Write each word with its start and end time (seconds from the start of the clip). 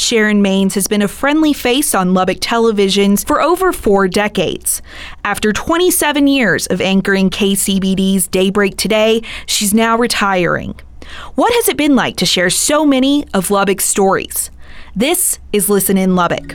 Sharon 0.00 0.42
Maines 0.42 0.72
has 0.74 0.88
been 0.88 1.02
a 1.02 1.08
friendly 1.08 1.52
face 1.52 1.94
on 1.94 2.14
Lubbock 2.14 2.38
televisions 2.38 3.24
for 3.24 3.42
over 3.42 3.70
four 3.70 4.08
decades. 4.08 4.80
After 5.24 5.52
27 5.52 6.26
years 6.26 6.66
of 6.68 6.80
anchoring 6.80 7.28
KCBD's 7.28 8.26
Daybreak 8.26 8.78
Today, 8.78 9.20
she's 9.44 9.74
now 9.74 9.98
retiring. 9.98 10.74
What 11.34 11.52
has 11.52 11.68
it 11.68 11.76
been 11.76 11.96
like 11.96 12.16
to 12.16 12.26
share 12.26 12.48
so 12.48 12.86
many 12.86 13.26
of 13.34 13.50
Lubbock's 13.50 13.84
stories? 13.84 14.50
This 14.96 15.38
is 15.52 15.68
Listen 15.68 15.98
in 15.98 16.16
Lubbock. 16.16 16.54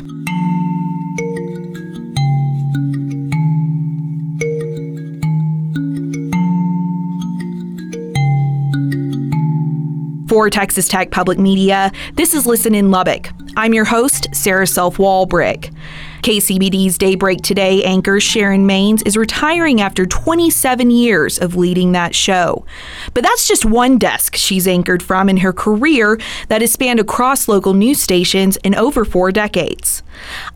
For 10.35 10.49
Texas 10.49 10.89
Tech 10.89 11.11
Public 11.11 11.39
Media, 11.39 11.93
this 12.15 12.33
is 12.33 12.45
Listen 12.45 12.75
in 12.75 12.91
Lubbock. 12.91 13.29
I'm 13.55 13.73
your 13.73 13.85
host, 13.85 14.27
Sarah 14.35 14.67
Self 14.67 14.97
Walbrick. 14.97 15.73
KCBD's 16.23 16.97
Daybreak 16.97 17.39
Today 17.39 17.81
anchor 17.85 18.19
Sharon 18.19 18.67
Maines 18.67 19.01
is 19.07 19.15
retiring 19.15 19.79
after 19.79 20.05
27 20.05 20.91
years 20.91 21.39
of 21.39 21.55
leading 21.55 21.93
that 21.93 22.13
show. 22.13 22.65
But 23.13 23.23
that's 23.23 23.47
just 23.47 23.63
one 23.63 23.97
desk 23.97 24.35
she's 24.35 24.67
anchored 24.67 25.01
from 25.01 25.29
in 25.29 25.37
her 25.37 25.53
career 25.53 26.19
that 26.49 26.59
has 26.59 26.73
spanned 26.73 26.99
across 26.99 27.47
local 27.47 27.73
news 27.73 28.01
stations 28.01 28.57
in 28.57 28.75
over 28.75 29.05
four 29.05 29.31
decades. 29.31 30.03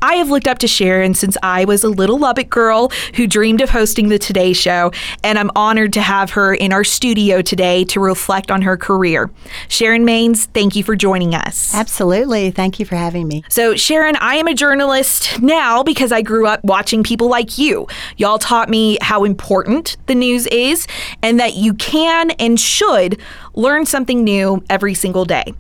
I 0.02 0.16
have 0.16 0.30
looked 0.30 0.48
up 0.48 0.60
to 0.60 0.68
Sharon 0.68 1.14
since 1.14 1.38
I 1.44 1.66
was 1.66 1.84
a 1.84 1.90
little 1.90 2.18
Lubbock 2.18 2.50
girl 2.50 2.92
who 3.16 3.28
dreamed 3.28 3.62
of 3.62 3.70
hosting 3.70 4.10
the 4.10 4.20
Today 4.20 4.54
Show, 4.54 4.92
and 5.24 5.38
I'm 5.38 5.52
honored 5.56 5.94
to 5.94 6.02
have 6.02 6.32
her 6.32 6.54
in 6.54 6.74
our 6.74 6.84
studio 6.84 7.42
today 7.42 7.84
to 7.86 8.00
reflect 8.00 8.52
on 8.52 8.62
her 8.62 8.78
career. 8.78 9.30
Sharon 9.68 10.06
Maines, 10.06 10.46
thank 10.46 10.76
you 10.76 10.84
for 10.84 10.96
joining 10.96 11.36
us. 11.36 11.74
Absolutely. 11.74 12.52
Thank 12.52 12.80
you 12.80 12.86
for 12.86 12.96
having 12.96 13.28
me. 13.28 13.44
So, 13.50 13.76
Sharon, 13.76 14.16
I 14.18 14.36
am 14.36 14.48
a 14.48 14.54
journalist 14.54 15.42
now 15.42 15.84
because 15.84 16.12
I 16.12 16.22
grew 16.22 16.48
up 16.48 16.64
watching 16.64 17.04
people 17.04 17.28
like 17.28 17.58
you. 17.58 17.88
Y'all 18.18 18.40
taught 18.40 18.70
me 18.70 18.98
how 19.02 19.24
important 19.24 19.98
the 20.06 20.16
news 20.16 20.48
is 20.48 20.88
and 21.22 21.40
that 21.40 21.56
you 21.56 21.74
can 21.74 22.32
and 22.32 22.60
should 22.60 23.20
learn 23.54 23.86
something 23.86 24.24
new 24.24 24.64
every 24.70 24.94
single 24.94 25.26
day. 25.26 25.54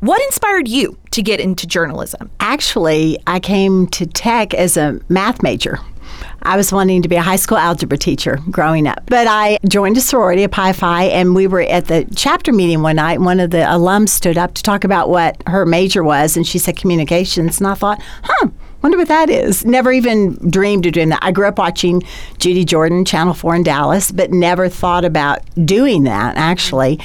What 0.00 0.22
inspired 0.22 0.66
you 0.66 0.96
to 1.10 1.20
get 1.20 1.40
into 1.40 1.66
journalism? 1.66 2.30
Actually, 2.40 3.18
I 3.26 3.38
came 3.38 3.86
to 3.88 4.06
tech 4.06 4.54
as 4.54 4.78
a 4.78 4.98
math 5.10 5.42
major. 5.42 5.78
I 6.42 6.56
was 6.56 6.72
wanting 6.72 7.02
to 7.02 7.08
be 7.08 7.16
a 7.16 7.22
high 7.22 7.36
school 7.36 7.58
algebra 7.58 7.98
teacher 7.98 8.38
growing 8.50 8.86
up. 8.86 9.02
But 9.06 9.26
I 9.26 9.58
joined 9.68 9.98
a 9.98 10.00
sorority, 10.00 10.42
a 10.42 10.48
Pi 10.48 10.72
Phi, 10.72 11.04
and 11.04 11.34
we 11.34 11.46
were 11.46 11.60
at 11.60 11.88
the 11.88 12.06
chapter 12.16 12.50
meeting 12.50 12.80
one 12.80 12.96
night. 12.96 13.20
One 13.20 13.40
of 13.40 13.50
the 13.50 13.58
alums 13.58 14.08
stood 14.08 14.38
up 14.38 14.54
to 14.54 14.62
talk 14.62 14.84
about 14.84 15.10
what 15.10 15.42
her 15.46 15.66
major 15.66 16.02
was, 16.02 16.34
and 16.34 16.46
she 16.46 16.58
said 16.58 16.78
communications. 16.78 17.60
And 17.60 17.66
I 17.68 17.74
thought, 17.74 18.00
huh, 18.22 18.48
wonder 18.80 18.96
what 18.96 19.08
that 19.08 19.28
is. 19.28 19.66
Never 19.66 19.92
even 19.92 20.32
dreamed 20.50 20.86
of 20.86 20.94
doing 20.94 21.10
that. 21.10 21.22
I 21.22 21.30
grew 21.30 21.46
up 21.46 21.58
watching 21.58 22.02
Judy 22.38 22.64
Jordan, 22.64 23.04
Channel 23.04 23.34
4 23.34 23.56
in 23.56 23.62
Dallas, 23.64 24.10
but 24.10 24.30
never 24.30 24.70
thought 24.70 25.04
about 25.04 25.40
doing 25.66 26.04
that 26.04 26.38
actually. 26.38 26.98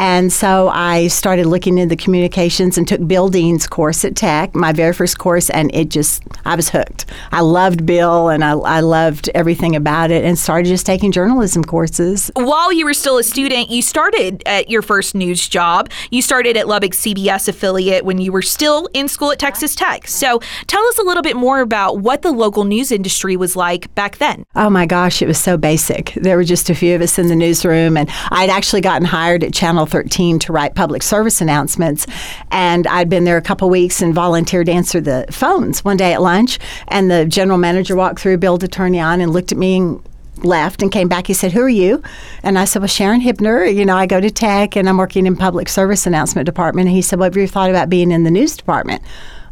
And 0.00 0.32
so 0.32 0.70
I 0.70 1.08
started 1.08 1.44
looking 1.44 1.76
into 1.76 1.94
communications 1.94 2.78
and 2.78 2.88
took 2.88 3.06
Bill 3.06 3.28
Dean's 3.28 3.66
course 3.66 4.02
at 4.02 4.16
Tech, 4.16 4.54
my 4.54 4.72
very 4.72 4.94
first 4.94 5.18
course, 5.18 5.50
and 5.50 5.70
it 5.74 5.90
just, 5.90 6.22
I 6.46 6.56
was 6.56 6.70
hooked. 6.70 7.04
I 7.32 7.42
loved 7.42 7.84
Bill 7.84 8.30
and 8.30 8.42
I, 8.42 8.52
I 8.52 8.80
loved 8.80 9.28
everything 9.34 9.76
about 9.76 10.10
it 10.10 10.24
and 10.24 10.38
started 10.38 10.70
just 10.70 10.86
taking 10.86 11.12
journalism 11.12 11.62
courses. 11.62 12.30
While 12.34 12.72
you 12.72 12.86
were 12.86 12.94
still 12.94 13.18
a 13.18 13.22
student, 13.22 13.68
you 13.68 13.82
started 13.82 14.42
at 14.46 14.70
your 14.70 14.80
first 14.80 15.14
news 15.14 15.46
job. 15.46 15.90
You 16.10 16.22
started 16.22 16.56
at 16.56 16.66
Lubbock 16.66 16.92
CBS 16.92 17.46
affiliate 17.46 18.06
when 18.06 18.22
you 18.22 18.32
were 18.32 18.40
still 18.40 18.88
in 18.94 19.06
school 19.06 19.32
at 19.32 19.38
Texas 19.38 19.74
Tech. 19.74 20.08
So 20.08 20.40
tell 20.66 20.82
us 20.86 20.96
a 20.96 21.02
little 21.02 21.22
bit 21.22 21.36
more 21.36 21.60
about 21.60 21.98
what 21.98 22.22
the 22.22 22.32
local 22.32 22.64
news 22.64 22.90
industry 22.90 23.36
was 23.36 23.54
like 23.54 23.94
back 23.94 24.16
then. 24.16 24.44
Oh 24.54 24.70
my 24.70 24.86
gosh, 24.86 25.20
it 25.20 25.28
was 25.28 25.38
so 25.38 25.58
basic. 25.58 26.14
There 26.14 26.38
were 26.38 26.44
just 26.44 26.70
a 26.70 26.74
few 26.74 26.94
of 26.94 27.02
us 27.02 27.18
in 27.18 27.26
the 27.26 27.36
newsroom, 27.36 27.98
and 27.98 28.08
I'd 28.30 28.48
actually 28.48 28.80
gotten 28.80 29.04
hired 29.04 29.44
at 29.44 29.52
Channel 29.52 29.89
13 29.90 30.38
to 30.40 30.52
write 30.52 30.74
public 30.74 31.02
service 31.02 31.40
announcements. 31.40 32.06
And 32.50 32.86
I'd 32.86 33.08
been 33.08 33.24
there 33.24 33.36
a 33.36 33.42
couple 33.42 33.68
weeks 33.68 34.00
and 34.00 34.14
volunteered 34.14 34.66
to 34.66 34.72
answer 34.72 35.00
the 35.00 35.26
phones 35.30 35.84
one 35.84 35.96
day 35.96 36.12
at 36.12 36.22
lunch. 36.22 36.58
And 36.88 37.10
the 37.10 37.26
general 37.26 37.58
manager 37.58 37.96
walked 37.96 38.20
through, 38.20 38.38
Bill 38.38 38.58
on, 38.60 39.20
and 39.20 39.32
looked 39.32 39.52
at 39.52 39.58
me 39.58 39.76
and 39.76 40.02
left 40.44 40.82
and 40.82 40.90
came 40.90 41.08
back. 41.08 41.26
He 41.26 41.34
said, 41.34 41.52
Who 41.52 41.62
are 41.62 41.68
you? 41.68 42.02
And 42.42 42.58
I 42.58 42.64
said, 42.64 42.80
Well, 42.80 42.88
Sharon 42.88 43.20
Hibner. 43.20 43.72
You 43.74 43.84
know, 43.84 43.96
I 43.96 44.06
go 44.06 44.20
to 44.20 44.30
tech 44.30 44.76
and 44.76 44.88
I'm 44.88 44.96
working 44.96 45.26
in 45.26 45.36
public 45.36 45.68
service 45.68 46.06
announcement 46.06 46.46
department. 46.46 46.88
And 46.88 46.94
he 46.94 47.02
said, 47.02 47.18
Well, 47.18 47.26
have 47.26 47.36
you 47.36 47.48
thought 47.48 47.70
about 47.70 47.90
being 47.90 48.10
in 48.10 48.24
the 48.24 48.30
news 48.30 48.56
department? 48.56 49.02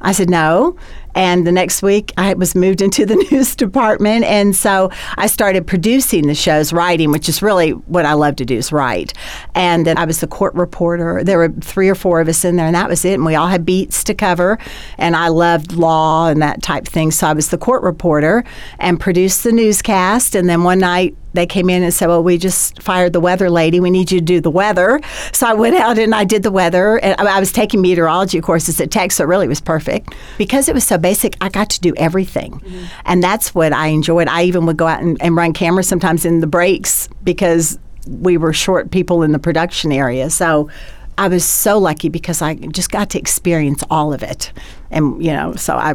I 0.01 0.13
said, 0.13 0.31
No. 0.31 0.77
And 1.19 1.45
the 1.45 1.51
next 1.51 1.83
week, 1.83 2.13
I 2.17 2.33
was 2.35 2.55
moved 2.55 2.81
into 2.81 3.05
the 3.05 3.17
news 3.33 3.57
department. 3.57 4.25
And 4.25 4.55
so 4.55 4.89
I 5.17 5.27
started 5.27 5.67
producing 5.67 6.29
the 6.29 6.35
shows, 6.35 6.73
writing, 6.73 7.11
which 7.11 7.29
is 7.29 7.43
really 7.43 7.71
what 7.71 8.07
I 8.07 8.13
love 8.13 8.37
to 8.37 8.45
do 8.45 8.57
is 8.57 8.71
write. 8.71 9.15
And 9.57 9.85
then 9.85 9.99
I 9.99 10.05
was 10.05 10.21
the 10.21 10.29
court 10.29 10.55
reporter. 10.55 11.25
There 11.25 11.39
were 11.39 11.49
three 11.49 11.89
or 11.89 11.97
four 11.97 12.21
of 12.21 12.29
us 12.29 12.45
in 12.45 12.55
there, 12.55 12.67
and 12.67 12.75
that 12.77 12.89
was 12.89 13.05
it. 13.05 13.15
And 13.15 13.27
we 13.27 13.35
all 13.35 13.49
had 13.49 13.67
beats 13.67 14.05
to 14.05 14.15
cover. 14.15 14.61
And 14.97 15.17
I 15.17 15.27
loved 15.27 15.73
law 15.73 16.29
and 16.29 16.41
that 16.41 16.63
type 16.63 16.87
thing. 16.87 17.11
So 17.11 17.27
I 17.27 17.33
was 17.33 17.49
the 17.49 17.59
court 17.59 17.83
reporter 17.83 18.45
and 18.79 19.01
produced 19.01 19.43
the 19.43 19.51
newscast. 19.51 20.37
And 20.37 20.49
then 20.49 20.63
one 20.63 20.79
night, 20.79 21.17
they 21.35 21.47
came 21.47 21.69
in 21.69 21.83
and 21.83 21.93
said, 21.93 22.07
Well, 22.09 22.23
we 22.23 22.39
just 22.39 22.83
fired 22.83 23.13
the 23.13 23.21
weather 23.21 23.51
lady. 23.51 23.81
We 23.81 23.91
need 23.91 24.11
you 24.11 24.19
to 24.19 24.25
do 24.25 24.41
the 24.41 24.51
weather. 24.51 25.01
So 25.33 25.47
I 25.47 25.55
went 25.55 25.77
out 25.77 25.99
and 25.99 26.15
I 26.15 26.25
did 26.25 26.43
the 26.43 26.51
weather. 26.51 26.99
And 26.99 27.21
I 27.21 27.41
was 27.41 27.53
taking 27.53 27.81
meteorology 27.81 28.41
courses 28.41 28.81
at 28.81 28.91
Tech, 28.91 29.13
so 29.13 29.25
it 29.25 29.29
really 29.29 29.49
was 29.49 29.61
perfect. 29.61 30.15
Because 30.37 30.69
it 30.69 30.75
was 30.75 30.85
so 30.85 30.99
basic, 30.99 31.37
I 31.41 31.49
got 31.49 31.71
to 31.71 31.81
do 31.81 31.95
everything. 31.97 32.53
Mm-hmm. 32.53 32.85
And 33.05 33.23
that's 33.23 33.55
what 33.55 33.73
I 33.73 33.89
enjoyed. 33.89 34.29
I 34.29 34.45
even 34.45 34.67
would 34.67 34.77
go 34.77 34.87
out 34.87 35.03
and, 35.03 35.21
and 35.21 35.37
run 35.37 35.53
cameras 35.53 35.89
sometimes 35.89 36.25
in 36.25 36.41
the 36.41 36.47
breaks 36.47 37.09
because 37.25 37.79
we 38.07 38.37
were 38.37 38.53
short 38.53 38.91
people 38.91 39.23
in 39.23 39.33
the 39.33 39.39
production 39.39 39.93
area. 39.93 40.31
So 40.31 40.71
I 41.19 41.29
was 41.29 41.45
so 41.45 41.79
lucky 41.79 42.09
because 42.09 42.41
I 42.41 42.55
just 42.55 42.91
got 42.91 43.11
to 43.11 43.19
experience 43.19 43.83
all 43.91 44.13
of 44.13 44.23
it, 44.23 44.53
and 44.91 45.23
you 45.23 45.33
know, 45.33 45.55
so 45.55 45.75
I, 45.75 45.95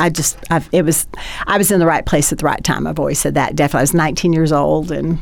I 0.00 0.10
just, 0.10 0.38
I've, 0.50 0.68
it 0.72 0.82
was, 0.82 1.06
I 1.46 1.58
was 1.58 1.70
in 1.70 1.80
the 1.80 1.86
right 1.86 2.04
place 2.04 2.32
at 2.32 2.38
the 2.38 2.44
right 2.44 2.62
time. 2.62 2.86
I've 2.86 2.98
always 2.98 3.18
said 3.18 3.34
that. 3.34 3.56
Definitely, 3.56 3.80
I 3.80 3.82
was 3.82 3.94
19 3.94 4.32
years 4.32 4.52
old, 4.52 4.90
and 4.90 5.18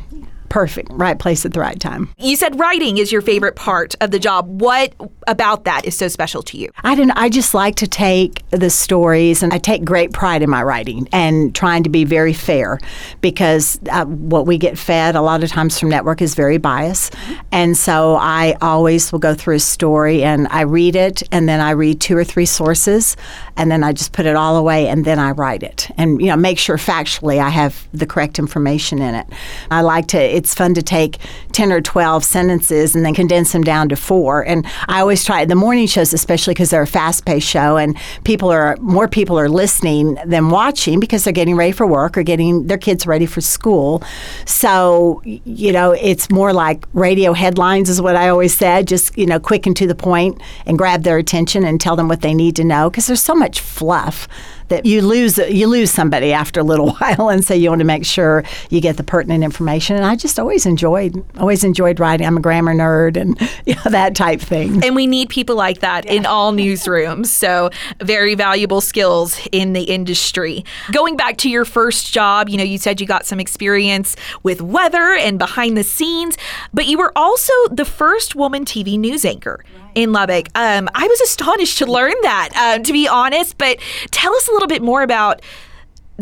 perfect, 0.53 0.87
right 0.91 1.17
place 1.17 1.47
at 1.47 1.53
the 1.53 1.59
right 1.59 1.79
time. 1.79 2.13
You 2.19 2.35
said 2.35 2.59
writing 2.59 2.99
is 2.99 3.11
your 3.11 3.23
favorite 3.23 3.55
part 3.55 3.95
of 4.01 4.11
the 4.11 4.19
job. 4.19 4.61
What 4.61 4.93
about 5.25 5.63
that 5.63 5.83
is 5.83 5.97
so 5.97 6.07
special 6.07 6.43
to 6.43 6.57
you? 6.57 6.69
I 6.83 6.93
don't. 6.93 7.09
I 7.11 7.27
just 7.29 7.55
like 7.55 7.75
to 7.77 7.87
take 7.87 8.47
the 8.51 8.69
stories, 8.69 9.41
and 9.41 9.51
I 9.51 9.57
take 9.57 9.83
great 9.83 10.13
pride 10.13 10.43
in 10.43 10.51
my 10.51 10.61
writing 10.61 11.09
and 11.11 11.55
trying 11.55 11.81
to 11.83 11.89
be 11.89 12.05
very 12.05 12.33
fair, 12.33 12.79
because 13.19 13.79
uh, 13.89 14.05
what 14.05 14.45
we 14.45 14.59
get 14.59 14.77
fed 14.77 15.15
a 15.15 15.21
lot 15.21 15.43
of 15.43 15.49
times 15.49 15.79
from 15.79 15.89
network 15.89 16.21
is 16.21 16.35
very 16.35 16.59
biased, 16.59 17.15
and 17.51 17.75
so 17.75 18.15
I 18.19 18.55
always 18.61 19.11
will 19.11 19.17
go 19.17 19.33
through 19.33 19.55
a 19.55 19.59
story 19.59 20.23
and 20.23 20.47
I 20.51 20.61
read 20.61 20.95
it, 20.95 21.23
and 21.31 21.49
then 21.49 21.61
I 21.61 21.71
read 21.71 21.99
two 21.99 22.15
or 22.15 22.23
three 22.23 22.45
sources, 22.45 23.17
and 23.57 23.71
then 23.71 23.83
I 23.83 23.93
just 23.93 24.11
put 24.13 24.25
it 24.25 24.35
all 24.35 24.57
away, 24.57 24.87
and 24.87 25.05
then 25.05 25.19
I 25.19 25.31
write 25.31 25.63
it, 25.63 25.89
and 25.97 26.21
you 26.21 26.27
know 26.27 26.37
make 26.37 26.59
sure 26.59 26.77
factually 26.77 27.39
I 27.39 27.49
have 27.49 27.87
the 27.93 28.05
correct 28.05 28.39
information 28.39 29.01
in 29.01 29.15
it. 29.15 29.27
I 29.71 29.81
like 29.81 30.07
to 30.07 30.19
it's 30.19 30.53
fun 30.53 30.73
to 30.73 30.81
take 30.81 31.17
10 31.51 31.71
or 31.71 31.81
12 31.81 32.23
sentences 32.23 32.95
and 32.95 33.05
then 33.05 33.13
condense 33.13 33.51
them 33.51 33.63
down 33.63 33.89
to 33.89 33.95
four. 33.95 34.45
And 34.45 34.65
I 34.87 34.99
always 34.99 35.23
try 35.23 35.45
the 35.45 35.55
morning 35.55 35.87
shows, 35.87 36.13
especially 36.13 36.53
because 36.53 36.69
they're 36.69 36.81
a 36.81 36.87
fast 36.87 37.25
paced 37.25 37.47
show 37.47 37.77
and 37.77 37.97
people 38.23 38.49
are 38.49 38.75
more 38.79 39.07
people 39.07 39.37
are 39.39 39.49
listening 39.49 40.17
than 40.25 40.49
watching 40.49 40.99
because 40.99 41.23
they're 41.23 41.33
getting 41.33 41.55
ready 41.55 41.71
for 41.71 41.85
work 41.85 42.17
or 42.17 42.23
getting 42.23 42.67
their 42.67 42.77
kids 42.77 43.05
ready 43.05 43.25
for 43.25 43.41
school. 43.41 44.03
So, 44.45 45.21
you 45.23 45.71
know, 45.71 45.91
it's 45.91 46.29
more 46.31 46.53
like 46.53 46.85
radio 46.93 47.33
headlines, 47.33 47.89
is 47.89 48.01
what 48.01 48.15
I 48.15 48.29
always 48.29 48.55
said, 48.55 48.87
just, 48.87 49.17
you 49.17 49.25
know, 49.25 49.39
quick 49.39 49.65
and 49.65 49.75
to 49.77 49.87
the 49.87 49.95
point 49.95 50.41
and 50.65 50.77
grab 50.77 51.03
their 51.03 51.17
attention 51.17 51.63
and 51.63 51.79
tell 51.79 51.95
them 51.95 52.07
what 52.07 52.21
they 52.21 52.33
need 52.33 52.55
to 52.55 52.63
know 52.63 52.89
because 52.89 53.07
there's 53.07 53.21
so 53.21 53.35
much 53.43 53.59
fluff 53.59 54.27
that 54.69 54.85
you 54.85 55.01
lose 55.01 55.37
you 55.37 55.67
lose 55.67 55.91
somebody 55.91 56.31
after 56.31 56.61
a 56.61 56.63
little 56.63 56.93
while, 56.99 57.29
and 57.29 57.43
so 57.43 57.53
you 57.53 57.69
want 57.69 57.79
to 57.79 57.85
make 57.85 58.05
sure 58.05 58.43
you 58.69 58.79
get 58.79 58.95
the 58.95 59.03
pertinent 59.03 59.43
information. 59.43 59.97
And 59.97 60.05
I 60.05 60.15
just 60.15 60.39
always 60.39 60.65
enjoyed 60.65 61.23
always 61.37 61.63
enjoyed 61.63 61.99
writing. 61.99 62.25
I'm 62.25 62.37
a 62.37 62.41
grammar 62.41 62.73
nerd 62.73 63.17
and 63.17 63.39
you 63.65 63.75
know, 63.75 63.91
that 63.91 64.15
type 64.15 64.39
thing. 64.39 64.83
And 64.83 64.95
we 64.95 65.07
need 65.07 65.29
people 65.29 65.55
like 65.55 65.79
that 65.81 66.05
yeah. 66.05 66.13
in 66.13 66.25
all 66.25 66.53
newsrooms. 66.53 67.27
So 67.27 67.69
very 68.01 68.35
valuable 68.35 68.79
skills 68.79 69.39
in 69.51 69.73
the 69.73 69.83
industry. 69.83 70.63
Going 70.91 71.17
back 71.17 71.37
to 71.39 71.49
your 71.49 71.65
first 71.65 72.13
job, 72.13 72.47
you 72.47 72.57
know, 72.57 72.63
you 72.63 72.77
said 72.77 73.01
you 73.01 73.07
got 73.07 73.25
some 73.25 73.39
experience 73.39 74.15
with 74.41 74.61
weather 74.61 75.13
and 75.13 75.37
behind 75.37 75.75
the 75.75 75.83
scenes, 75.83 76.37
but 76.73 76.85
you 76.87 76.97
were 76.97 77.11
also 77.15 77.53
the 77.69 77.85
first 77.85 78.35
woman 78.35 78.63
TV 78.63 78.97
news 78.97 79.25
anchor. 79.25 79.59
Right 79.63 79.82
in 79.95 80.11
Lubbock. 80.11 80.47
Um, 80.55 80.89
I 80.93 81.07
was 81.07 81.21
astonished 81.21 81.77
to 81.79 81.85
learn 81.85 82.13
that, 82.23 82.49
uh, 82.55 82.79
to 82.79 82.93
be 82.93 83.07
honest. 83.07 83.57
But 83.57 83.79
tell 84.11 84.33
us 84.35 84.47
a 84.47 84.51
little 84.51 84.67
bit 84.67 84.81
more 84.81 85.01
about 85.01 85.41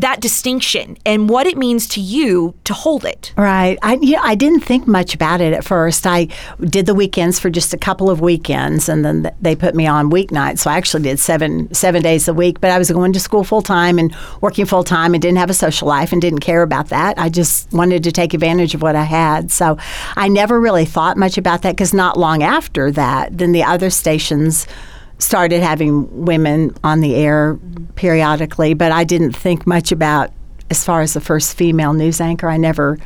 that 0.01 0.19
distinction 0.19 0.97
and 1.05 1.29
what 1.29 1.47
it 1.47 1.57
means 1.57 1.87
to 1.89 2.01
you 2.01 2.53
to 2.63 2.73
hold 2.73 3.05
it. 3.05 3.33
Right. 3.37 3.77
I 3.81 3.93
you 4.01 4.15
know, 4.15 4.21
I 4.23 4.35
didn't 4.35 4.61
think 4.61 4.87
much 4.87 5.13
about 5.13 5.41
it 5.41 5.53
at 5.53 5.63
first. 5.63 6.05
I 6.05 6.27
did 6.59 6.85
the 6.85 6.95
weekends 6.95 7.39
for 7.39 7.49
just 7.49 7.73
a 7.73 7.77
couple 7.77 8.09
of 8.09 8.21
weekends, 8.21 8.89
and 8.89 9.05
then 9.05 9.23
th- 9.23 9.35
they 9.41 9.55
put 9.55 9.75
me 9.75 9.87
on 9.87 10.11
weeknights. 10.11 10.59
So 10.59 10.69
I 10.69 10.77
actually 10.77 11.03
did 11.03 11.19
seven 11.19 11.73
seven 11.73 12.01
days 12.01 12.27
a 12.27 12.33
week. 12.33 12.59
But 12.59 12.71
I 12.71 12.77
was 12.77 12.91
going 12.91 13.13
to 13.13 13.19
school 13.19 13.43
full 13.43 13.61
time 13.61 13.97
and 13.97 14.15
working 14.41 14.65
full 14.65 14.83
time, 14.83 15.13
and 15.13 15.21
didn't 15.21 15.37
have 15.37 15.49
a 15.49 15.55
social 15.55 15.87
life, 15.87 16.11
and 16.11 16.21
didn't 16.21 16.39
care 16.39 16.63
about 16.63 16.89
that. 16.89 17.17
I 17.17 17.29
just 17.29 17.71
wanted 17.71 18.03
to 18.03 18.11
take 18.11 18.33
advantage 18.33 18.75
of 18.75 18.81
what 18.81 18.95
I 18.95 19.03
had. 19.03 19.51
So 19.51 19.77
I 20.15 20.27
never 20.27 20.59
really 20.59 20.85
thought 20.85 21.17
much 21.17 21.37
about 21.37 21.61
that 21.61 21.71
because 21.71 21.93
not 21.93 22.17
long 22.17 22.43
after 22.43 22.91
that, 22.91 23.37
then 23.37 23.51
the 23.51 23.63
other 23.63 23.89
stations 23.89 24.67
started 25.21 25.61
having 25.61 26.25
women 26.25 26.75
on 26.83 27.01
the 27.01 27.15
air 27.15 27.57
periodically, 27.95 28.73
but 28.73 28.91
I 28.91 29.03
didn't 29.03 29.33
think 29.33 29.67
much 29.67 29.91
about 29.91 30.31
as 30.69 30.83
far 30.83 31.01
as 31.01 31.13
the 31.13 31.21
first 31.21 31.55
female 31.55 31.93
news 31.93 32.19
anchor. 32.19 32.49
I 32.49 32.57
never 32.57 32.97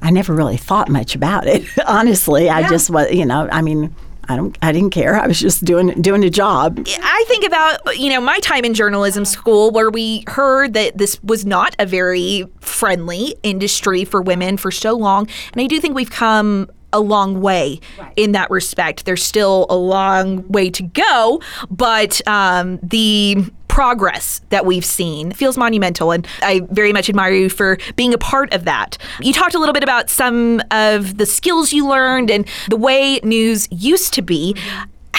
I 0.00 0.10
never 0.10 0.34
really 0.34 0.56
thought 0.56 0.88
much 0.88 1.14
about 1.14 1.46
it. 1.46 1.64
Honestly, 1.86 2.50
I 2.50 2.68
just 2.68 2.90
was, 2.90 3.12
you 3.12 3.24
know, 3.24 3.48
I 3.52 3.62
mean, 3.62 3.94
I 4.28 4.36
don't 4.36 4.56
I 4.62 4.72
didn't 4.72 4.90
care. 4.90 5.16
I 5.16 5.26
was 5.26 5.38
just 5.38 5.64
doing 5.64 6.00
doing 6.02 6.24
a 6.24 6.30
job. 6.30 6.84
I 6.88 7.24
think 7.28 7.46
about 7.46 7.98
you 7.98 8.10
know 8.10 8.20
my 8.20 8.38
time 8.40 8.64
in 8.64 8.74
journalism 8.74 9.24
school 9.24 9.70
where 9.70 9.90
we 9.90 10.24
heard 10.26 10.74
that 10.74 10.98
this 10.98 11.22
was 11.22 11.44
not 11.44 11.76
a 11.78 11.86
very 11.86 12.46
friendly 12.60 13.36
industry 13.42 14.04
for 14.04 14.22
women 14.22 14.56
for 14.56 14.70
so 14.70 14.96
long, 14.96 15.28
and 15.52 15.60
I 15.60 15.66
do 15.66 15.80
think 15.80 15.94
we've 15.94 16.10
come 16.10 16.70
a 16.92 17.00
long 17.00 17.40
way 17.40 17.80
right. 17.98 18.12
in 18.16 18.32
that 18.32 18.50
respect. 18.50 19.04
There's 19.04 19.22
still 19.22 19.66
a 19.70 19.76
long 19.76 20.46
way 20.48 20.70
to 20.70 20.82
go, 20.82 21.40
but 21.70 22.26
um, 22.28 22.78
the 22.82 23.44
progress 23.72 24.42
that 24.50 24.66
we've 24.66 24.84
seen 24.84 25.32
feels 25.32 25.56
monumental. 25.56 26.10
And 26.12 26.26
I 26.42 26.60
very 26.70 26.92
much 26.92 27.08
admire 27.08 27.32
you 27.32 27.48
for 27.48 27.78
being 27.96 28.12
a 28.12 28.18
part 28.18 28.52
of 28.52 28.64
that. 28.64 28.98
You 29.20 29.32
talked 29.32 29.54
a 29.54 29.58
little 29.58 29.72
bit 29.72 29.82
about 29.82 30.10
some 30.10 30.60
of 30.70 31.16
the 31.16 31.24
skills 31.24 31.72
you 31.72 31.88
learned 31.88 32.30
and 32.30 32.46
the 32.68 32.76
way 32.76 33.18
news 33.22 33.68
used 33.70 34.12
to 34.12 34.22
be. 34.22 34.54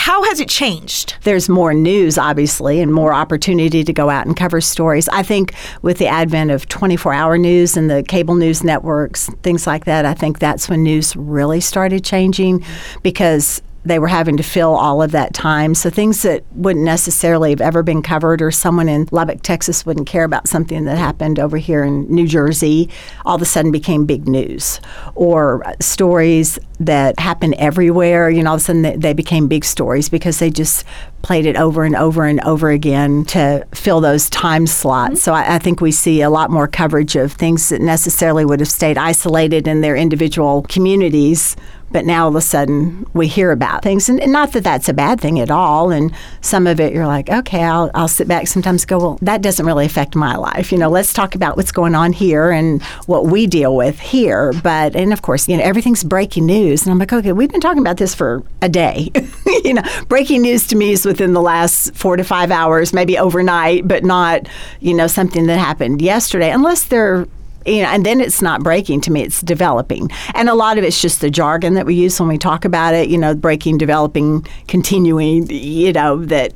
How 0.03 0.21
has 0.23 0.41
it 0.41 0.50
changed? 0.50 1.15
There's 1.21 1.47
more 1.47 1.73
news, 1.73 2.17
obviously, 2.17 2.81
and 2.81 2.94
more 2.94 3.13
opportunity 3.13 3.85
to 3.85 3.94
go 3.94 4.09
out 4.09 4.27
and 4.27 4.35
cover 4.35 4.59
stories. 4.59 5.07
I 5.07 5.23
think 5.23 5.53
with 5.81 5.97
the 5.97 6.07
advent 6.07 6.51
of 6.51 6.67
24 6.67 7.13
hour 7.13 7.38
news 7.38 7.77
and 7.77 7.89
the 7.89 8.03
cable 8.03 8.35
news 8.35 8.65
networks, 8.65 9.29
things 9.44 9.65
like 9.65 9.85
that, 9.85 10.05
I 10.05 10.13
think 10.13 10.39
that's 10.39 10.67
when 10.67 10.83
news 10.83 11.15
really 11.15 11.61
started 11.61 12.03
changing 12.03 12.65
because 13.01 13.61
they 13.85 14.00
were 14.00 14.07
having 14.07 14.38
to 14.38 14.44
fill 14.44 14.75
all 14.75 15.01
of 15.01 15.12
that 15.12 15.33
time. 15.33 15.75
So 15.75 15.89
things 15.89 16.21
that 16.21 16.44
wouldn't 16.51 16.85
necessarily 16.85 17.50
have 17.50 17.62
ever 17.62 17.83
been 17.83 18.01
covered, 18.01 18.41
or 18.41 18.51
someone 18.51 18.88
in 18.88 19.07
Lubbock, 19.12 19.41
Texas 19.41 19.85
wouldn't 19.85 20.07
care 20.07 20.24
about 20.24 20.47
something 20.47 20.85
that 20.85 20.97
happened 20.97 21.39
over 21.39 21.57
here 21.57 21.83
in 21.83 22.03
New 22.13 22.27
Jersey, 22.27 22.89
all 23.25 23.35
of 23.35 23.41
a 23.41 23.45
sudden 23.45 23.71
became 23.71 24.06
big 24.06 24.27
news. 24.27 24.80
Or 25.15 25.63
stories 25.80 26.59
that 26.80 27.19
happen 27.19 27.53
everywhere, 27.56 28.30
you 28.30 28.44
know, 28.44 28.51
all 28.51 28.56
of 28.56 28.62
a 28.62 28.63
sudden 28.63 29.00
they 29.00 29.13
became 29.13 29.47
big 29.47 29.65
stories 29.65 30.09
because 30.09 30.39
they 30.39 30.50
just 30.50 30.85
played 31.21 31.45
it 31.45 31.56
over 31.56 31.83
and 31.83 31.95
over 31.95 32.25
and 32.25 32.41
over 32.41 32.69
again 32.69 33.24
to 33.25 33.65
fill 33.74 34.01
those 34.01 34.30
time 34.30 34.68
slots. 34.68 35.13
Mm-hmm. 35.13 35.18
So 35.18 35.33
I, 35.33 35.56
I, 35.56 35.59
think 35.59 35.80
we 35.80 35.91
see 35.91 36.21
a 36.21 36.30
lot 36.30 36.51
more 36.51 36.68
coverage 36.68 37.15
of 37.15 37.31
things 37.31 37.69
that 37.69 37.81
necessarily 37.81 38.44
would 38.44 38.59
have 38.59 38.69
stayed 38.69 38.97
isolated 38.97 39.68
in 39.68 39.80
their 39.80 39.95
individual 39.95 40.63
communities 40.63 41.56
but 41.94 42.06
now 42.06 42.24
all 42.24 42.30
of 42.30 42.36
a 42.36 42.42
sudden 42.42 43.06
we 43.13 43.28
hear 43.28 43.51
about 43.51 43.84
things. 43.84 44.10
And, 44.10 44.19
not 44.34 44.54
that 44.54 44.63
that's 44.63 44.90
a 44.90 44.94
bad 44.94 45.22
thing 45.22 45.40
at 45.40 45.51
all. 45.51 45.92
And 45.92 46.12
some 46.42 46.66
of 46.66 46.80
it 46.80 46.92
you're 46.92 47.06
like 47.06 47.30
okay 47.30 47.63
I'll, 47.63 47.92
I'll 47.94 48.07
sit 48.07 48.28
back 48.28 48.48
sometimes 48.48 48.84
go 48.84 48.98
well 48.98 49.19
that 49.22 49.44
doesn't 49.44 49.66
really 49.66 49.86
affect 49.86 50.16
my 50.16 50.36
life. 50.36 50.72
You 50.72 50.80
know 50.80 50.90
let's 50.90 51.13
talk 51.13 51.36
about 51.36 51.56
what's 51.56 51.72
going 51.72 51.94
on 51.94 52.13
here 52.13 52.50
and 52.50 52.81
what 53.06 53.28
we 53.28 53.45
deal 53.45 53.75
with 53.75 54.00
here. 54.00 54.51
But 54.63 54.95
and 54.95 55.13
of 55.13 55.22
course 55.22 55.48
you 55.48 55.56
know 55.56 55.63
everything's 55.63 56.04
breaking 56.04 56.48
news. 56.48 56.84
And 56.84 56.92
i'm 56.92 56.98
like 56.98 57.13
okay 57.13 57.31
we've 57.31 57.51
been 57.51 57.62
talking 57.62 57.81
about 57.81 57.98
this 57.98 58.16
for 58.16 58.44
a 58.62 58.69
day. 58.69 59.12
You 59.63 59.75
know 59.75 59.84
breaking 60.10 60.42
news 60.42 60.68
to 60.68 60.75
me 60.75 60.92
is 60.92 61.06
within 61.06 61.34
the 61.34 61.42
last 61.42 61.95
four 61.95 62.18
to 62.18 62.24
five 62.24 62.51
hours 62.51 62.92
maybe 62.92 63.18
overnight 63.18 63.88
but 63.88 64.04
not 64.04 64.48
you 64.80 64.94
know 64.94 65.07
something 65.07 65.45
that 65.45 65.57
happened 65.57 66.01
yesterday 66.01 66.51
unless 66.51 66.86
they're 66.86 67.28
you 67.65 67.81
know, 67.81 67.89
and 67.89 68.06
then 68.06 68.21
it's 68.21 68.42
not 68.42 68.63
breaking 68.63 69.01
to 69.01 69.12
me, 69.12 69.21
it's 69.21 69.42
developing. 69.42 70.10
And 70.33 70.50
a 70.50 70.54
lot 70.54 70.77
of 70.77 70.83
it's 70.83 71.01
just 71.01 71.21
the 71.21 71.30
jargon 71.30 71.74
that 71.75 71.86
we 71.86 71.95
use 71.95 72.19
when 72.19 72.30
we 72.30 72.38
talk 72.38 72.65
about 72.65 72.94
it, 72.94 73.10
you 73.10 73.18
know, 73.18 73.36
breaking, 73.36 73.77
developing, 73.77 74.45
continuing, 74.68 75.50
you 75.50 75.94
know, 75.94 76.24
that 76.25 76.54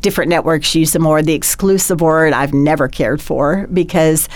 different 0.00 0.28
networks 0.28 0.74
use 0.74 0.92
them 0.92 1.02
more. 1.02 1.22
The 1.22 1.34
exclusive 1.34 2.00
word 2.00 2.32
I've 2.32 2.54
never 2.54 2.88
cared 2.88 3.20
for 3.22 3.66
because 3.72 4.28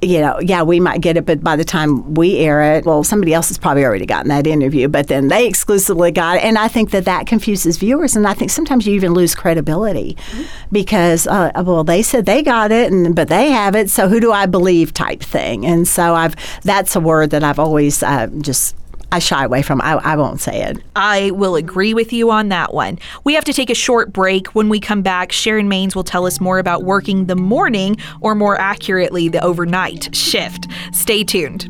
you 0.00 0.20
know, 0.20 0.38
yeah, 0.40 0.62
we 0.62 0.78
might 0.78 1.00
get 1.00 1.16
it, 1.16 1.26
but 1.26 1.42
by 1.42 1.56
the 1.56 1.64
time 1.64 2.14
we 2.14 2.38
air 2.38 2.76
it, 2.76 2.84
well, 2.84 3.02
somebody 3.02 3.34
else 3.34 3.48
has 3.48 3.58
probably 3.58 3.84
already 3.84 4.06
gotten 4.06 4.28
that 4.28 4.46
interview, 4.46 4.86
but 4.86 5.08
then 5.08 5.28
they 5.28 5.46
exclusively 5.46 6.12
got 6.12 6.36
it. 6.36 6.44
And 6.44 6.56
I 6.56 6.68
think 6.68 6.90
that 6.90 7.04
that 7.06 7.26
confuses 7.26 7.76
viewers. 7.78 8.14
And 8.14 8.26
I 8.26 8.34
think 8.34 8.50
sometimes 8.50 8.86
you 8.86 8.94
even 8.94 9.12
lose 9.12 9.34
credibility 9.34 10.16
mm-hmm. 10.30 10.44
because, 10.70 11.26
uh, 11.26 11.50
well, 11.64 11.82
they 11.82 12.02
said 12.02 12.26
they 12.26 12.42
got 12.42 12.70
it, 12.70 12.92
and 12.92 13.14
but 13.16 13.28
they 13.28 13.50
have 13.50 13.74
it. 13.74 13.90
So 13.90 14.08
who 14.08 14.20
do 14.20 14.30
I 14.30 14.46
believe 14.46 14.94
type 14.94 15.20
thing? 15.20 15.66
And 15.66 15.86
so 15.88 16.14
I've, 16.14 16.36
that's 16.62 16.94
a 16.94 17.00
word 17.00 17.30
that 17.30 17.42
I've 17.42 17.58
always 17.58 18.02
uh, 18.02 18.28
just 18.40 18.76
I 19.10 19.18
shy 19.20 19.44
away 19.44 19.62
from. 19.62 19.80
I, 19.80 19.94
I 19.94 20.16
won't 20.16 20.40
say 20.40 20.62
it. 20.62 20.82
I 20.94 21.30
will 21.30 21.56
agree 21.56 21.94
with 21.94 22.12
you 22.12 22.30
on 22.30 22.50
that 22.50 22.74
one. 22.74 22.98
We 23.24 23.34
have 23.34 23.44
to 23.44 23.52
take 23.52 23.70
a 23.70 23.74
short 23.74 24.12
break. 24.12 24.48
When 24.48 24.68
we 24.68 24.80
come 24.80 25.02
back, 25.02 25.32
Sharon 25.32 25.68
Maines 25.68 25.94
will 25.94 26.04
tell 26.04 26.26
us 26.26 26.40
more 26.40 26.58
about 26.58 26.84
working 26.84 27.24
the 27.24 27.36
morning, 27.36 27.96
or 28.20 28.34
more 28.34 28.60
accurately, 28.60 29.28
the 29.28 29.42
overnight 29.42 30.14
shift. 30.14 30.66
Stay 30.92 31.24
tuned. 31.24 31.68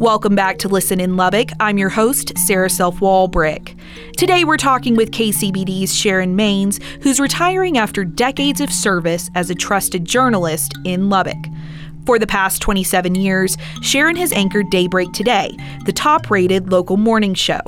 Welcome 0.00 0.36
back 0.36 0.58
to 0.58 0.68
Listen 0.68 1.00
in 1.00 1.16
Lubbock. 1.16 1.50
I'm 1.60 1.76
your 1.76 1.88
host, 1.88 2.38
Sarah 2.38 2.70
Self 2.70 3.00
Walbrick. 3.00 3.77
Today 4.16 4.44
we're 4.44 4.56
talking 4.56 4.96
with 4.96 5.10
KCBD's 5.10 5.94
Sharon 5.94 6.36
Maines, 6.36 6.82
who's 7.02 7.20
retiring 7.20 7.78
after 7.78 8.04
decades 8.04 8.60
of 8.60 8.72
service 8.72 9.30
as 9.34 9.50
a 9.50 9.54
trusted 9.54 10.04
journalist 10.04 10.74
in 10.84 11.08
Lubbock. 11.08 11.46
For 12.06 12.18
the 12.18 12.26
past 12.26 12.62
27 12.62 13.14
years, 13.14 13.56
Sharon 13.82 14.16
has 14.16 14.32
anchored 14.32 14.70
Daybreak 14.70 15.12
Today, 15.12 15.56
the 15.84 15.92
top 15.92 16.30
rated 16.30 16.72
local 16.72 16.96
morning 16.96 17.34
show. 17.34 17.60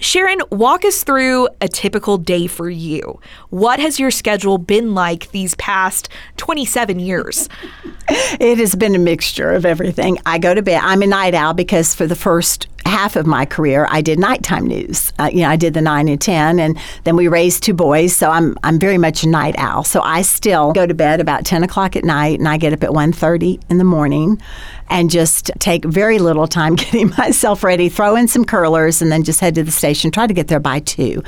Sharon, 0.00 0.38
walk 0.50 0.84
us 0.84 1.02
through 1.02 1.48
a 1.60 1.66
typical 1.66 2.18
day 2.18 2.46
for 2.46 2.70
you. 2.70 3.20
What 3.50 3.80
has 3.80 3.98
your 3.98 4.12
schedule 4.12 4.56
been 4.56 4.94
like 4.94 5.30
these 5.32 5.56
past 5.56 6.08
27 6.36 7.00
years? 7.00 7.48
it 8.08 8.58
has 8.58 8.76
been 8.76 8.94
a 8.94 8.98
mixture 8.98 9.52
of 9.52 9.66
everything. 9.66 10.18
I 10.24 10.38
go 10.38 10.54
to 10.54 10.62
bed. 10.62 10.80
I'm 10.84 11.02
a 11.02 11.06
night 11.06 11.34
owl 11.34 11.54
because 11.54 11.96
for 11.96 12.06
the 12.06 12.14
first 12.14 12.68
half 12.84 13.16
of 13.16 13.26
my 13.26 13.44
career, 13.44 13.86
I 13.90 14.00
did 14.00 14.18
nighttime 14.18 14.66
news. 14.66 15.12
Uh, 15.18 15.30
you 15.32 15.40
know, 15.40 15.48
I 15.48 15.56
did 15.56 15.74
the 15.74 15.80
nine 15.80 16.08
and 16.08 16.20
ten, 16.20 16.58
and 16.58 16.78
then 17.04 17.16
we 17.16 17.28
raised 17.28 17.62
two 17.62 17.74
boys. 17.74 18.16
So 18.16 18.30
I'm 18.30 18.56
I'm 18.62 18.78
very 18.78 18.98
much 18.98 19.24
a 19.24 19.28
night 19.28 19.54
owl. 19.58 19.84
So 19.84 20.00
I 20.02 20.22
still 20.22 20.72
go 20.72 20.86
to 20.86 20.94
bed 20.94 21.20
about 21.20 21.44
ten 21.44 21.62
o'clock 21.62 21.96
at 21.96 22.04
night, 22.04 22.38
and 22.38 22.48
I 22.48 22.56
get 22.56 22.72
up 22.72 22.82
at 22.82 22.90
1.30 22.90 23.62
in 23.70 23.78
the 23.78 23.84
morning, 23.84 24.40
and 24.88 25.10
just 25.10 25.50
take 25.58 25.84
very 25.84 26.18
little 26.18 26.46
time 26.46 26.74
getting 26.76 27.10
myself 27.16 27.62
ready, 27.62 27.88
throw 27.88 28.16
in 28.16 28.28
some 28.28 28.44
curlers, 28.44 29.02
and 29.02 29.12
then 29.12 29.22
just 29.22 29.40
head 29.40 29.54
to 29.56 29.62
the 29.62 29.70
station. 29.70 30.10
Try 30.10 30.26
to 30.26 30.34
get 30.34 30.48
there 30.48 30.60
by 30.60 30.80
two. 30.80 31.22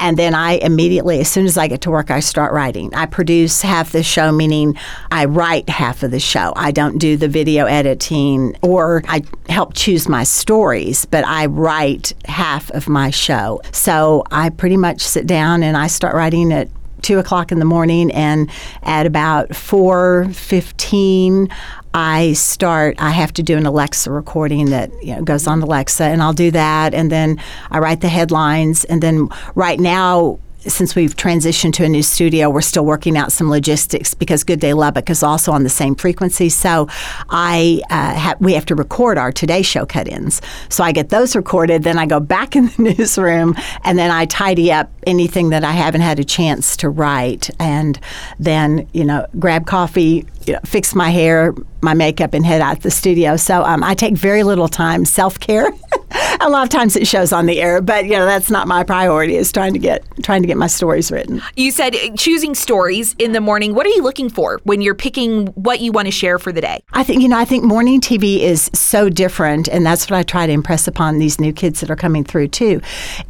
And 0.00 0.16
then 0.16 0.34
I 0.34 0.52
immediately, 0.52 1.20
as 1.20 1.28
soon 1.28 1.46
as 1.46 1.58
I 1.58 1.66
get 1.66 1.80
to 1.82 1.90
work, 1.90 2.10
I 2.10 2.20
start 2.20 2.52
writing. 2.52 2.94
I 2.94 3.06
produce 3.06 3.62
half 3.62 3.90
the 3.90 4.02
show, 4.02 4.30
meaning 4.30 4.76
I 5.10 5.24
write 5.24 5.68
half 5.68 6.02
of 6.02 6.10
the 6.12 6.20
show. 6.20 6.52
I 6.54 6.70
don't 6.70 6.98
do 6.98 7.16
the 7.16 7.28
video 7.28 7.66
editing 7.66 8.56
or 8.62 9.02
I 9.08 9.22
help 9.48 9.74
choose 9.74 10.08
my 10.08 10.22
stories, 10.24 10.97
but 11.04 11.24
I 11.26 11.46
write 11.46 12.12
half 12.26 12.70
of 12.70 12.88
my 12.88 13.10
show. 13.10 13.60
So 13.72 14.24
I 14.30 14.50
pretty 14.50 14.76
much 14.76 15.00
sit 15.00 15.26
down 15.26 15.62
and 15.62 15.76
I 15.76 15.86
start 15.86 16.14
writing 16.14 16.52
at 16.52 16.68
two 17.00 17.18
o'clock 17.18 17.52
in 17.52 17.60
the 17.60 17.64
morning, 17.64 18.10
and 18.12 18.50
at 18.82 19.06
about 19.06 19.54
four 19.54 20.28
fifteen, 20.32 21.48
I 21.94 22.32
start. 22.32 22.96
I 22.98 23.10
have 23.10 23.32
to 23.34 23.42
do 23.42 23.56
an 23.56 23.66
Alexa 23.66 24.10
recording 24.10 24.70
that 24.70 24.90
you 25.02 25.14
know, 25.14 25.22
goes 25.22 25.46
on 25.46 25.62
Alexa, 25.62 26.04
and 26.04 26.20
I'll 26.22 26.32
do 26.32 26.50
that, 26.50 26.94
and 26.94 27.10
then 27.10 27.40
I 27.70 27.78
write 27.78 28.00
the 28.00 28.08
headlines, 28.08 28.84
and 28.84 29.00
then 29.00 29.28
right 29.54 29.78
now 29.78 30.40
since 30.68 30.94
we've 30.94 31.16
transitioned 31.16 31.72
to 31.74 31.84
a 31.84 31.88
new 31.88 32.02
studio, 32.02 32.50
we're 32.50 32.60
still 32.60 32.84
working 32.84 33.16
out 33.16 33.32
some 33.32 33.50
logistics 33.50 34.14
because 34.14 34.44
Good 34.44 34.60
Day 34.60 34.74
Lubbock 34.74 35.10
is 35.10 35.22
also 35.22 35.52
on 35.52 35.62
the 35.62 35.70
same 35.70 35.94
frequency. 35.94 36.48
So 36.48 36.88
I 37.28 37.82
uh, 37.90 38.14
ha- 38.14 38.34
we 38.40 38.54
have 38.54 38.66
to 38.66 38.74
record 38.74 39.18
our 39.18 39.32
Today 39.32 39.62
Show 39.62 39.86
cut-ins. 39.86 40.40
So 40.68 40.84
I 40.84 40.92
get 40.92 41.08
those 41.08 41.34
recorded, 41.34 41.82
then 41.82 41.98
I 41.98 42.06
go 42.06 42.20
back 42.20 42.56
in 42.56 42.66
the 42.66 42.94
newsroom, 42.96 43.54
and 43.84 43.98
then 43.98 44.10
I 44.10 44.26
tidy 44.26 44.72
up 44.72 44.90
anything 45.06 45.50
that 45.50 45.64
I 45.64 45.72
haven't 45.72 46.02
had 46.02 46.18
a 46.18 46.24
chance 46.24 46.76
to 46.78 46.88
write, 46.88 47.50
and 47.58 47.98
then 48.38 48.88
you 48.92 49.04
know 49.04 49.26
grab 49.38 49.66
coffee, 49.66 50.26
you 50.46 50.54
know, 50.54 50.60
fix 50.64 50.94
my 50.94 51.10
hair, 51.10 51.54
my 51.80 51.94
makeup, 51.94 52.34
and 52.34 52.44
head 52.44 52.60
out 52.60 52.82
the 52.82 52.90
studio. 52.90 53.36
So 53.36 53.62
um, 53.64 53.82
I 53.82 53.94
take 53.94 54.14
very 54.14 54.42
little 54.42 54.68
time. 54.68 55.04
Self 55.04 55.38
care 55.40 55.70
a 56.40 56.48
lot 56.48 56.62
of 56.62 56.68
times 56.68 56.96
it 56.96 57.06
shows 57.06 57.32
on 57.32 57.46
the 57.46 57.60
air, 57.60 57.80
but 57.80 58.04
you 58.04 58.12
know 58.12 58.26
that's 58.26 58.50
not 58.50 58.68
my 58.68 58.84
priority. 58.84 59.36
Is 59.36 59.52
trying 59.52 59.72
to 59.72 59.78
get 59.78 60.04
trying 60.22 60.42
to 60.42 60.48
get 60.48 60.56
my 60.56 60.66
stories 60.66 61.10
written. 61.10 61.40
You 61.56 61.70
said 61.70 61.94
choosing 62.16 62.54
stories 62.54 63.14
in 63.18 63.32
the 63.32 63.40
morning. 63.40 63.74
What 63.74 63.86
are 63.86 63.90
you 63.90 64.02
looking 64.02 64.28
for 64.28 64.60
when 64.64 64.80
you're 64.80 64.94
picking 64.94 65.48
what 65.48 65.80
you 65.80 65.92
want 65.92 66.06
to 66.06 66.12
share 66.12 66.38
for 66.38 66.52
the 66.52 66.60
day? 66.60 66.82
I 66.92 67.04
think 67.04 67.22
you 67.22 67.28
know 67.28 67.38
I 67.38 67.44
think 67.44 67.64
morning 67.64 68.00
TV 68.00 68.40
is 68.40 68.70
so 68.74 69.08
different, 69.08 69.68
and 69.68 69.84
that's 69.84 70.08
what 70.08 70.16
I 70.16 70.22
try 70.22 70.46
to 70.46 70.52
impress 70.52 70.88
upon 70.88 71.18
these 71.18 71.40
new 71.40 71.52
kids 71.52 71.80
that 71.80 71.90
are 71.90 71.96
coming 71.96 72.24
through 72.24 72.48
too. 72.48 72.80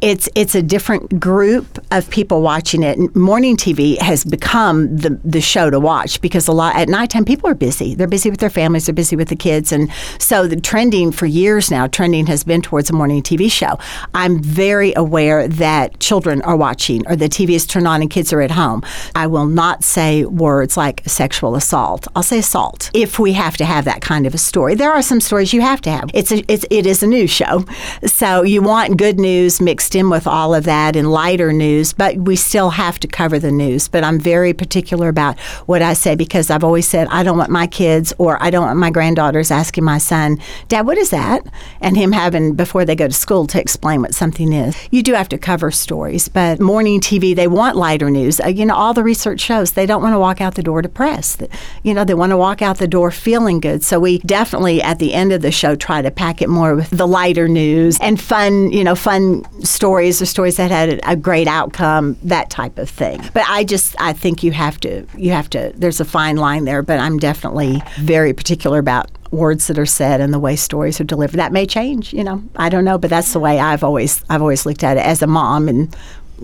It's 0.01 0.29
it's 0.35 0.55
a 0.55 0.61
different 0.61 1.19
group 1.19 1.79
of 1.91 2.09
people 2.09 2.41
watching 2.41 2.83
it. 2.83 3.15
Morning 3.15 3.57
TV 3.57 3.97
has 3.99 4.23
become 4.23 4.95
the 4.95 5.19
the 5.23 5.41
show 5.41 5.69
to 5.69 5.79
watch 5.79 6.21
because 6.21 6.47
a 6.47 6.51
lot 6.51 6.75
at 6.75 6.89
nighttime 6.89 7.25
people 7.25 7.49
are 7.49 7.55
busy. 7.55 7.95
They're 7.95 8.07
busy 8.07 8.29
with 8.29 8.39
their 8.39 8.49
families. 8.49 8.85
They're 8.85 8.95
busy 8.95 9.15
with 9.15 9.29
the 9.29 9.35
kids, 9.35 9.71
and 9.71 9.91
so 10.17 10.47
the 10.47 10.59
trending 10.59 11.11
for 11.11 11.25
years 11.25 11.71
now. 11.71 11.87
Trending 11.87 12.27
has 12.27 12.43
been 12.43 12.61
towards 12.61 12.78
a 12.87 12.93
morning 12.93 13.23
TV 13.23 13.51
show. 13.51 13.79
I'm 14.13 14.43
very 14.43 14.93
aware 14.93 15.47
that 15.47 15.99
children 15.99 16.43
are 16.43 16.55
watching 16.55 17.07
or 17.07 17.15
the 17.15 17.27
TV 17.27 17.55
is 17.55 17.65
turned 17.65 17.87
on 17.87 18.01
and 18.01 18.11
kids 18.11 18.31
are 18.31 18.41
at 18.41 18.51
home. 18.51 18.83
I 19.15 19.25
will 19.25 19.47
not 19.47 19.83
say 19.83 20.23
words 20.25 20.77
like 20.77 21.01
sexual 21.07 21.55
assault. 21.55 22.07
I'll 22.15 22.21
say 22.21 22.37
assault 22.37 22.91
if 22.93 23.17
we 23.17 23.33
have 23.33 23.57
to 23.57 23.65
have 23.65 23.85
that 23.85 24.01
kind 24.01 24.27
of 24.27 24.35
a 24.35 24.37
story. 24.37 24.75
There 24.75 24.91
are 24.91 25.01
some 25.01 25.19
stories 25.19 25.51
you 25.51 25.61
have 25.61 25.81
to 25.81 25.89
have. 25.89 26.11
It's 26.13 26.31
a, 26.31 26.43
it's 26.51 26.65
it 26.69 26.85
is 26.85 27.01
a 27.01 27.07
news 27.07 27.31
show, 27.31 27.65
so 28.05 28.43
you 28.43 28.61
want 28.61 28.97
good 28.97 29.19
news 29.19 29.59
mixed 29.59 29.95
in 29.95 30.09
with 30.09 30.27
all 30.27 30.53
of 30.53 30.65
that 30.65 30.95
and 30.95 31.11
lighter 31.11 31.51
news, 31.51 31.93
but 31.93 32.15
we 32.17 32.35
still 32.35 32.69
have 32.69 32.99
to 32.99 33.07
cover 33.07 33.39
the 33.39 33.51
news. 33.51 33.87
But 33.87 34.03
I'm 34.03 34.19
very 34.19 34.53
particular 34.53 35.09
about 35.09 35.39
what 35.65 35.81
I 35.81 35.93
say 35.93 36.15
because 36.15 36.49
I've 36.49 36.63
always 36.63 36.87
said 36.87 37.07
I 37.09 37.23
don't 37.23 37.37
want 37.37 37.49
my 37.49 37.65
kids 37.65 38.13
or 38.17 38.41
I 38.41 38.49
don't 38.49 38.65
want 38.65 38.77
my 38.77 38.91
granddaughters 38.91 39.49
asking 39.49 39.83
my 39.83 39.97
son, 39.97 40.37
Dad, 40.67 40.85
what 40.85 40.97
is 40.97 41.09
that? 41.09 41.45
And 41.81 41.97
him 41.97 42.11
having 42.11 42.53
before 42.53 42.68
they 42.73 42.95
go 42.95 43.07
to 43.07 43.13
school 43.13 43.47
to 43.47 43.59
explain 43.59 44.01
what 44.01 44.13
something 44.13 44.53
is. 44.53 44.75
You 44.91 45.03
do 45.03 45.13
have 45.13 45.29
to 45.29 45.37
cover 45.37 45.71
stories, 45.71 46.27
but 46.27 46.59
morning 46.59 46.99
TV 46.99 47.35
they 47.35 47.47
want 47.47 47.75
lighter 47.75 48.09
news. 48.09 48.39
Uh, 48.39 48.47
you 48.47 48.65
know, 48.65 48.75
all 48.75 48.93
the 48.93 49.03
research 49.03 49.39
shows 49.39 49.73
they 49.73 49.85
don't 49.85 50.01
want 50.01 50.13
to 50.13 50.19
walk 50.19 50.41
out 50.41 50.55
the 50.55 50.63
door 50.63 50.81
depressed. 50.81 51.43
You 51.83 51.93
know, 51.93 52.03
they 52.03 52.13
want 52.13 52.31
to 52.31 52.37
walk 52.37 52.61
out 52.61 52.77
the 52.77 52.87
door 52.87 53.11
feeling 53.11 53.59
good. 53.59 53.83
So 53.83 53.99
we 53.99 54.19
definitely 54.19 54.81
at 54.81 54.99
the 54.99 55.13
end 55.13 55.31
of 55.31 55.41
the 55.41 55.51
show 55.51 55.75
try 55.75 56.01
to 56.01 56.11
pack 56.11 56.41
it 56.41 56.49
more 56.49 56.75
with 56.75 56.89
the 56.89 57.07
lighter 57.07 57.47
news 57.47 57.97
and 57.99 58.19
fun, 58.19 58.71
you 58.71 58.83
know, 58.83 58.95
fun 58.95 59.43
stories 59.63 60.21
or 60.21 60.25
stories 60.25 60.57
that 60.57 60.71
had 60.71 60.99
a 61.03 61.15
great 61.15 61.47
outcome, 61.47 62.17
that 62.23 62.49
type 62.49 62.77
of 62.77 62.89
thing. 62.89 63.21
But 63.33 63.45
I 63.47 63.63
just 63.63 63.95
I 63.99 64.13
think 64.13 64.43
you 64.43 64.51
have 64.51 64.79
to 64.81 65.05
you 65.17 65.31
have 65.31 65.49
to 65.51 65.71
there's 65.75 65.99
a 65.99 66.05
fine 66.05 66.37
line 66.37 66.65
there, 66.65 66.81
but 66.81 66.99
I'm 66.99 67.17
definitely 67.17 67.81
very 67.97 68.33
particular 68.33 68.79
about 68.79 69.09
words 69.31 69.67
that 69.67 69.77
are 69.77 69.85
said 69.85 70.21
and 70.21 70.33
the 70.33 70.39
way 70.39 70.55
stories 70.55 70.99
are 70.99 71.03
delivered. 71.05 71.37
That 71.37 71.51
may 71.51 71.65
change, 71.65 72.13
you 72.13 72.23
know. 72.23 72.43
I 72.55 72.69
don't 72.69 72.85
know, 72.85 72.97
but 72.97 73.09
that's 73.09 73.33
the 73.33 73.39
way 73.39 73.59
I've 73.59 73.83
always 73.83 74.23
I've 74.29 74.41
always 74.41 74.65
looked 74.65 74.83
at 74.83 74.97
it 74.97 75.05
as 75.05 75.21
a 75.21 75.27
mom 75.27 75.67
and 75.67 75.93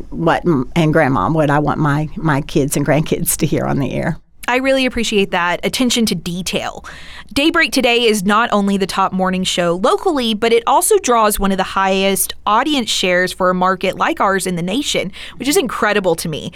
what 0.10 0.44
and 0.44 0.94
grandmom 0.94 1.34
what 1.34 1.50
I 1.50 1.60
want 1.60 1.80
my 1.80 2.10
my 2.16 2.42
kids 2.42 2.76
and 2.76 2.86
grandkids 2.86 3.38
to 3.38 3.46
hear 3.46 3.66
on 3.66 3.80
the 3.80 3.92
air. 3.94 4.18
I 4.48 4.58
really 4.58 4.86
appreciate 4.86 5.32
that 5.32 5.66
attention 5.66 6.06
to 6.06 6.16
detail. 6.16 6.86
Daybreak 7.34 7.72
Today 7.72 8.04
is 8.04 8.24
not 8.24 8.50
only 8.52 8.78
the 8.78 8.86
top 8.86 9.12
morning 9.12 9.44
show 9.44 9.76
locally, 9.76 10.36
but 10.36 10.54
it 10.54 10.64
also 10.68 11.00
draws 11.00 11.40
one 11.40 11.52
of 11.52 11.58
the 11.58 11.64
highest 11.64 12.34
audience 12.46 12.90
shares 12.90 13.34
for 13.34 13.50
a 13.50 13.56
market 13.56 13.98
like 13.98 14.20
ours 14.20 14.46
in 14.46 14.56
the 14.56 14.62
nation, 14.62 15.12
which 15.38 15.48
is 15.48 15.58
incredible 15.58 16.16
to 16.16 16.30
me. 16.30 16.52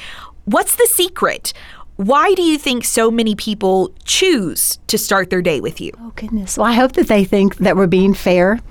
What's 0.45 0.75
the 0.75 0.85
secret? 0.85 1.51
Why 1.99 2.33
do 2.33 2.43
you 2.43 2.57
think 2.57 2.85
so 2.85 3.11
many 3.11 3.35
people 3.35 3.93
choose 4.05 4.79
to 4.87 4.97
start 4.97 5.29
their 5.29 5.41
day 5.41 5.59
with 5.59 5.81
you? 5.81 5.91
Oh, 5.99 6.13
goodness. 6.15 6.57
Well, 6.57 6.65
I 6.65 6.71
hope 6.71 6.93
that 6.93 7.09
they 7.09 7.25
think 7.25 7.57
that 7.57 7.75
we're 7.75 7.87
being 7.87 8.13
fair. 8.13 8.61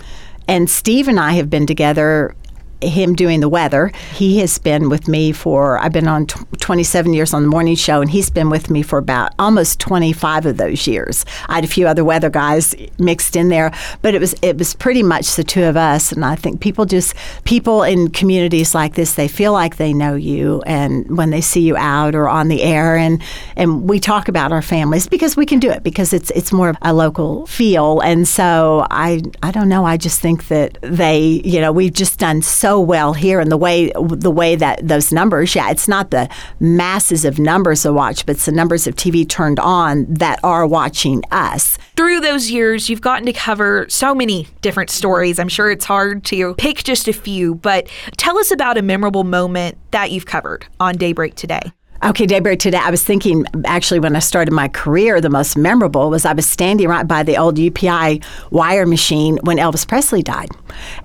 And 0.49 0.71
Steve 0.71 1.09
and 1.09 1.21
I 1.21 1.33
have 1.33 1.51
been 1.51 1.67
together 1.67 2.35
him 2.81 3.15
doing 3.15 3.41
the 3.41 3.49
weather. 3.49 3.93
He 4.13 4.39
has 4.39 4.59
been 4.59 4.89
with 4.89 5.09
me 5.09 5.33
for, 5.33 5.79
I've 5.79 5.93
been 5.93 6.09
on 6.09 6.27
t- 6.27 6.41
27 6.59 7.13
years 7.13 7.35
on 7.35 7.43
the 7.43 7.49
morning 7.49 7.75
show, 7.75 8.01
and 8.01 8.11
he's 8.11 8.31
been 8.31 8.51
with 8.51 8.71
me 8.71 8.83
for 8.83 8.99
about 8.99 9.33
almost 9.39 9.81
25 9.81 10.47
of 10.47 10.57
those 10.59 10.87
years. 10.87 11.25
I 11.49 11.57
had 11.57 11.65
a 11.65 11.69
few 11.69 11.87
other 11.87 12.05
weather 12.05 12.31
guys 12.31 12.75
mixed 12.99 13.37
in 13.37 13.49
there, 13.49 13.73
but 14.03 14.15
it 14.15 14.21
was 14.21 14.35
it 14.43 14.59
was 14.59 14.75
pretty 14.75 15.03
much 15.03 15.35
the 15.35 15.45
two 15.45 15.65
of 15.65 15.77
us. 15.77 16.13
And 16.13 16.25
I 16.25 16.37
think 16.37 16.61
people 16.61 16.85
just, 16.85 17.15
people 17.45 17.83
in 17.83 18.11
communities 18.11 18.75
like 18.75 18.95
this, 18.95 19.15
they 19.15 19.29
feel 19.29 19.53
like 19.53 19.77
they 19.77 19.93
know 19.93 20.15
you, 20.15 20.63
and 20.67 21.17
when 21.17 21.31
they 21.31 21.41
see 21.41 21.61
you 21.61 21.77
out 21.77 22.15
or 22.15 22.29
on 22.29 22.49
the 22.49 22.63
air, 22.63 22.97
and 22.97 23.23
and 23.57 23.89
we 23.89 23.99
talk 23.99 24.29
about 24.29 24.53
our 24.53 24.63
families 24.63 25.09
because 25.09 25.37
we 25.37 25.47
can 25.47 25.59
do 25.59 25.71
it 25.71 25.83
because 25.83 26.13
it's 26.13 26.31
it's 26.33 26.53
more 26.53 26.71
of 26.71 26.77
a 26.83 26.93
local 26.93 27.47
feel. 27.47 28.01
And 28.01 28.29
so 28.29 28.87
I 28.91 29.23
I 29.43 29.51
don't 29.51 29.69
know, 29.69 29.85
I 29.85 29.97
just 29.97 30.21
think 30.21 30.49
that 30.49 30.79
they, 30.83 31.43
you 31.45 31.61
know, 31.61 31.73
we've 31.73 31.93
just 31.93 32.19
done 32.19 32.43
so 32.43 32.68
so 32.69 32.79
well 32.79 33.15
here 33.15 33.41
and 33.41 33.51
the 33.51 33.57
way 33.57 33.91
the 33.97 34.31
way 34.31 34.55
that 34.55 34.87
those 34.87 35.11
numbers 35.11 35.55
yeah 35.55 35.71
it's 35.71 35.89
not 35.89 36.11
the 36.11 36.29
masses 36.61 37.25
of 37.25 37.39
numbers 37.39 37.81
to 37.81 37.93
watch 37.95 38.27
but 38.27 38.37
it's 38.37 38.45
the 38.45 38.53
numbers 38.53 38.87
of 38.87 38.95
TV 38.95 39.27
turned 39.27 39.59
on 39.59 40.05
that 40.09 40.39
are 40.45 40.67
watching 40.67 41.23
us. 41.31 41.79
Through 41.97 42.21
those 42.21 42.51
years 42.51 42.91
you've 42.91 43.01
gotten 43.01 43.25
to 43.25 43.33
cover 43.33 43.87
so 43.89 44.15
many 44.15 44.49
different 44.61 44.91
stories. 44.91 45.39
I'm 45.39 45.49
sure 45.49 45.71
it's 45.71 45.87
hard 45.87 46.25
to 46.25 46.55
pick 46.57 46.85
just 46.85 47.09
a 47.09 47.15
few 47.15 47.55
but 47.55 47.89
tell 48.19 48.37
us 48.37 48.51
about 48.51 48.77
a 48.77 48.83
memorable 48.83 49.25
moment 49.25 49.79
that 49.93 50.11
you've 50.11 50.27
covered 50.27 50.67
on 50.79 50.97
Daybreak 50.97 51.37
today 51.37 51.73
Okay, 52.01 52.27
Daybreak 52.27 52.61
today. 52.61 52.79
I 52.79 52.93
was 52.93 53.03
thinking 53.03 53.45
actually 53.65 53.99
when 53.99 54.15
I 54.15 54.21
started 54.21 54.53
my 54.53 54.69
career, 54.69 55.21
the 55.21 55.29
most 55.29 55.57
memorable 55.57 56.11
was 56.11 56.25
I 56.25 56.33
was 56.33 56.49
standing 56.49 56.87
right 56.87 57.07
by 57.07 57.25
the 57.25 57.37
old 57.37 57.57
UPI 57.57 58.23
wire 58.53 58.87
machine 58.87 59.37
when 59.43 59.57
Elvis 59.57 59.87
Presley 59.87 60.23
died. 60.23 60.49